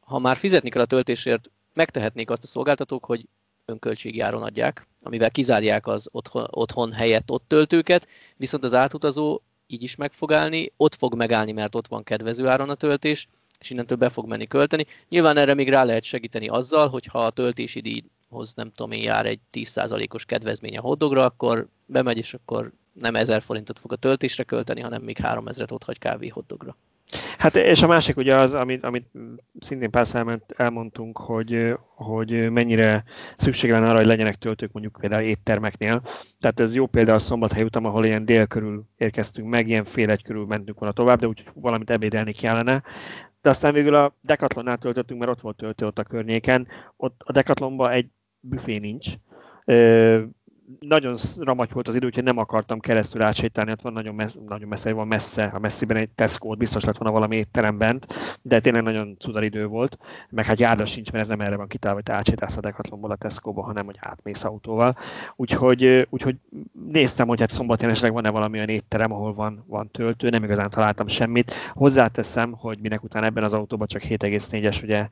[0.00, 3.28] ha már fizetni kell a töltésért, megtehetnék azt a szolgáltatók, hogy
[3.64, 9.96] önköltségjáron adják, amivel kizárják az otthon, otthon helyett ott töltőket, viszont az átutazó így is
[9.96, 13.28] meg fog állni, ott fog megállni, mert ott van kedvező áron a töltés,
[13.60, 14.86] és innentől be fog menni költeni.
[15.08, 19.02] Nyilván erre még rá lehet segíteni azzal, hogy ha a töltési díjhoz nem tudom én
[19.02, 23.96] jár egy 10%-os kedvezmény a hoddogra, akkor bemegy, és akkor nem 1000 forintot fog a
[23.96, 26.76] töltésre költeni, hanem még 3000-et ott hagy kávé hoddogra.
[27.38, 29.06] Hát és a másik ugye az, amit, amit
[29.60, 33.04] szintén pár elmondtunk, hogy, hogy mennyire
[33.36, 36.02] szükség lenne arra, hogy legyenek töltők mondjuk például éttermeknél.
[36.40, 40.10] Tehát ez jó példa a Szombathely utam, ahol ilyen dél körül érkeztünk meg, ilyen fél
[40.10, 42.82] egy körül mentünk volna tovább, de úgy valamit ebédelni kellene
[43.46, 46.66] de aztán végül a Decathlonnál töltöttünk, mert ott volt töltő ott a környéken.
[46.96, 48.06] Ott a Decathlonban egy
[48.40, 49.14] büfé nincs,
[50.80, 54.68] nagyon ramagy volt az idő, úgyhogy nem akartam keresztül átsétálni, ott van nagyon, messze, nagyon
[54.68, 58.06] messze, van messze, a messziben egy tesco biztos lett volna valami étterem bent,
[58.42, 59.98] de tényleg nagyon cudar idő volt,
[60.30, 63.10] meg hát járda sincs, mert ez nem erre van kitálva, hogy te átsétálsz a Decathlonból
[63.10, 64.96] a Tesco-ba, hanem hogy átmész autóval.
[65.36, 66.36] Úgyhogy, úgyhogy
[66.88, 70.70] néztem, hogy hát szombaton esetleg van-e valami olyan étterem, ahol van, van töltő, nem igazán
[70.70, 71.52] találtam semmit.
[71.72, 75.08] Hozzáteszem, hogy minek után ebben az autóban csak 7,4-es ugye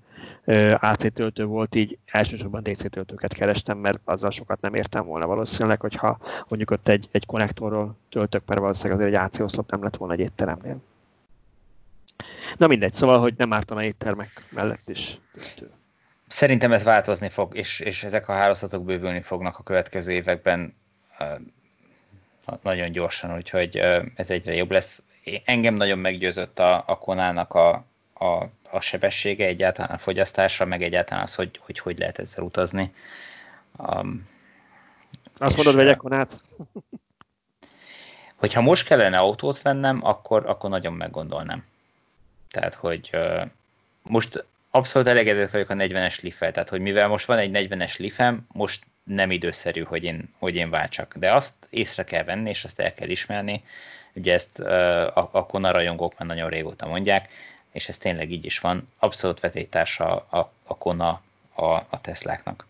[0.80, 5.80] AC töltő volt, így elsősorban DC töltőket kerestem, mert azzal sokat nem értem volna valószínűleg,
[5.80, 6.18] hogyha
[6.48, 10.14] mondjuk ott egy, egy konnektorról töltök, mert valószínűleg azért egy AC oszlop nem lett volna
[10.14, 10.76] egy étteremnél.
[12.56, 15.70] Na mindegy, szóval, hogy nem ártana éttermek mellett is töltő.
[16.26, 20.74] Szerintem ez változni fog, és, és ezek a hálózatok bővülni fognak a következő években
[22.62, 23.76] nagyon gyorsan, úgyhogy
[24.14, 25.02] ez egyre jobb lesz.
[25.44, 27.84] Engem nagyon meggyőzött a, a Konának a,
[28.14, 32.94] a, a sebessége, egyáltalán a fogyasztása, meg egyáltalán az, hogy hogy, hogy lehet ezzel utazni.
[33.76, 34.28] Um,
[35.38, 36.40] Azt mondod, vegyek konát?
[38.42, 41.64] hogyha most kellene autót vennem, akkor, akkor nagyon meggondolnám.
[42.50, 43.42] Tehát, hogy uh,
[44.02, 48.46] most abszolút elégedett vagyok a 40-es liffel, tehát hogy mivel most van egy 40-es lifem,
[48.52, 51.16] most nem időszerű, hogy én, hogy én váltsak.
[51.16, 53.64] De azt észre kell venni, és azt el kell ismerni,
[54.14, 57.28] Ugye ezt a, a Kona rajongók már nagyon régóta mondják,
[57.74, 58.88] és ez tényleg így is van.
[58.98, 61.22] Abszolút vetétársa a, a Kona
[61.54, 62.66] a, a Tesláknak,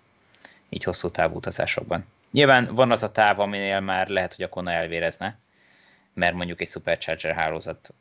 [0.68, 2.06] így hosszú távú utazásokban.
[2.30, 5.38] Nyilván van az a táv, aminél már lehet, hogy a Kona elvérezne,
[6.12, 7.92] mert mondjuk egy Supercharger hálózat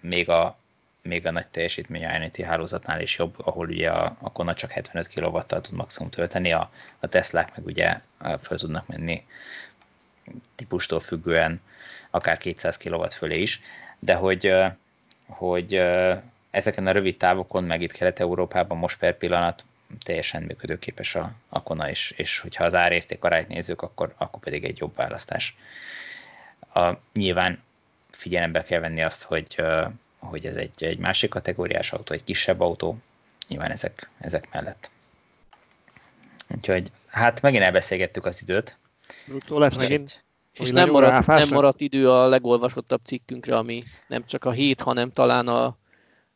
[0.00, 0.58] még a,
[1.02, 5.08] még a nagy teljesítmény INT hálózatnál is jobb, ahol ugye a, a Kona csak 75
[5.08, 9.26] kw tud maximum tölteni, a, a Teslák meg ugye fel tudnak menni
[10.54, 11.60] típustól függően
[12.10, 13.60] akár 200 kW fölé is,
[13.98, 14.54] de hogy,
[15.26, 15.82] hogy
[16.52, 19.64] ezeken a rövid távokon, meg itt Kelet-Európában most per pillanat
[20.04, 24.64] teljesen működőképes a, a Kona is, és hogyha az árérték arányt nézzük, akkor, akkor pedig
[24.64, 25.56] egy jobb választás.
[26.74, 27.62] A, nyilván
[28.10, 29.62] figyelembe kell venni azt, hogy,
[30.18, 32.98] hogy ez egy, egy másik kategóriás autó, egy kisebb autó,
[33.48, 34.90] nyilván ezek, ezek mellett.
[36.48, 38.76] Úgyhogy hát megint elbeszélgettük az időt.
[39.48, 40.24] Lesz megint.
[40.52, 45.10] És nem maradt, nem maradt idő a legolvasottabb cikkünkre, ami nem csak a hét, hanem
[45.10, 45.76] talán a,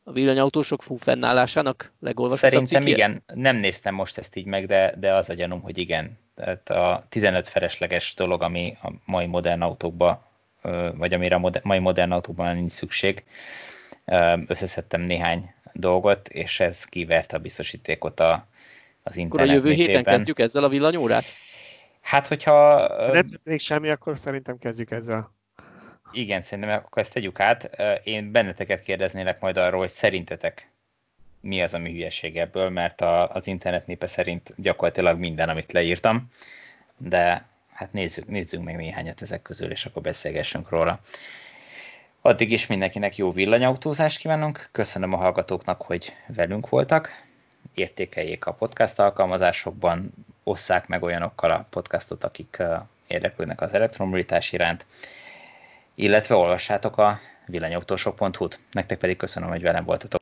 [0.09, 2.95] a villanyautósok fú fennállásának legolvasottabb Szerintem cikkje?
[2.95, 6.19] igen, nem néztem most ezt így meg, de, de az a gyanúm, hogy igen.
[6.35, 10.21] Tehát a 15 felesleges dolog, ami a mai modern autókban,
[10.95, 13.25] vagy amire a moder, mai modern autókban nincs szükség,
[14.47, 18.47] összeszedtem néhány dolgot, és ez kiverte a biztosítékot a,
[19.03, 21.25] az internet Akkor a jövő héten kezdjük ezzel a villanyórát?
[22.01, 22.87] Hát, hogyha...
[23.13, 25.36] Nem történik semmi, akkor szerintem kezdjük ezzel.
[26.13, 27.71] Igen, szerintem akkor ezt tegyük át.
[28.05, 30.71] Én benneteket kérdeznélek majd arról, hogy szerintetek
[31.41, 36.31] mi az, ami hülyeség ebből, mert a, az internet népe szerint gyakorlatilag minden, amit leírtam,
[36.97, 41.01] de hát nézzük, nézzünk meg néhányat ezek közül, és akkor beszélgessünk róla.
[42.21, 47.25] Addig is mindenkinek jó villanyautózást kívánunk, köszönöm a hallgatóknak, hogy velünk voltak,
[47.75, 50.13] értékeljék a podcast alkalmazásokban,
[50.43, 52.63] osszák meg olyanokkal a podcastot, akik
[53.07, 54.87] érdeklődnek az elektromobilitás iránt,
[55.97, 58.59] illetve olvassátok a villanyautósok.hu-t.
[58.73, 60.15] Nektek pedig köszönöm, hogy velem voltatok.